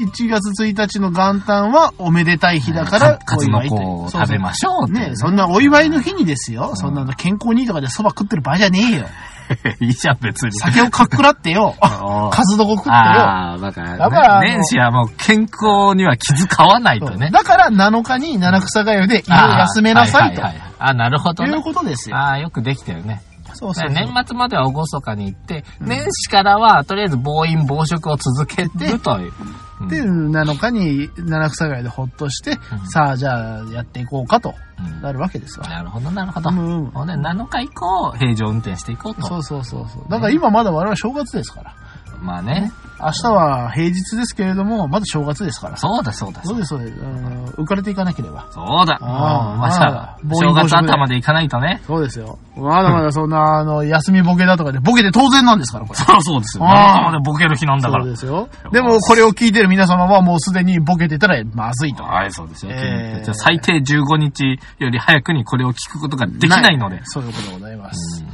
[0.00, 6.72] 1月1日の元旦はおめでたい日だから、か数の子を食べましょうね、そんなお祝いの日にですよ。
[6.72, 9.06] んそんなの健康にいいとかで蕎麦食ってる場合じゃねえよ。
[9.80, 10.52] いいじゃん、別に。
[10.52, 11.74] 酒をかっくらってよ。
[12.02, 12.94] おう数どこ食ってよ。
[12.94, 17.30] ああ、だから、だから年始はもう健康には気遣わないとね。
[17.30, 20.42] だから7日に七草がゆで胃を休めなさいと。
[20.78, 21.62] あなるほどねいう。
[21.62, 22.16] ことですよ。
[22.16, 23.22] ああ、よくできてるね。
[23.54, 23.90] そうそう。
[23.90, 29.32] 年末までは厳かに行って、年始からはとりあえず暴飲暴食を続けるという。
[29.80, 35.68] うんで、7日に七草がゆでほっとして、うんさあじゃあやっていこうかとうんなるわけですわ。
[35.68, 36.50] なるほど、なるほど。
[36.50, 39.22] うんうんほんで、7日以降、平常運転していこうと。
[39.22, 40.04] そうそうそうそう。
[40.08, 41.74] だから今まだ我々正月ですから。
[42.20, 42.72] まあね。
[43.00, 45.76] 明日は平日ですけれども、まだ正月ですから。
[45.76, 46.40] そうだ、そうだ。
[46.44, 46.98] そうです、そうです。
[47.00, 48.46] うん浮かれていかなければ。
[48.50, 48.98] そうだ。
[49.00, 51.82] あまさあー正月頭で行かないとね。
[51.86, 52.38] そうですよ。
[52.56, 55.98] まだまだそんな、あの、休みボケだとかで、ボケて当然なんですから、これ。
[55.98, 56.64] そりゃそうですよ。
[56.66, 58.12] あー7日までボケる日なんだからそう。
[58.12, 58.48] ですよ。
[58.72, 62.04] でも、これを聞いてる皆様はもうすでにボケてたらまずいと。
[62.04, 62.72] はい、そうですよ。
[62.74, 67.00] えーじゃあ最低15日より早くにこれを聞くことができないので。
[67.04, 68.24] そういうことでございます。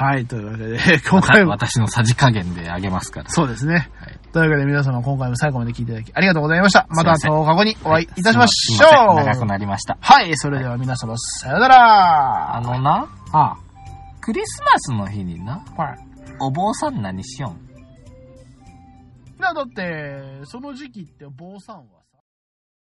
[0.00, 3.30] うんはい、というわけで、 今回も、私のさじ加減であげますから。
[3.30, 3.90] そうですね。
[3.98, 6.86] はいというわけで皆様今回も最後まで聞いていただきありがとうございました。
[6.90, 9.16] またすいません10日後にお会いいたしましょう。
[9.16, 9.96] 長くなりました。
[10.00, 12.56] はい、それでは皆様、さよなら。
[12.56, 13.56] あのな、あ
[14.20, 15.98] クリスマスの日にな、はい。
[16.40, 17.52] お坊さん何しよん？
[17.52, 21.97] いや、だって、その時期って坊さんは、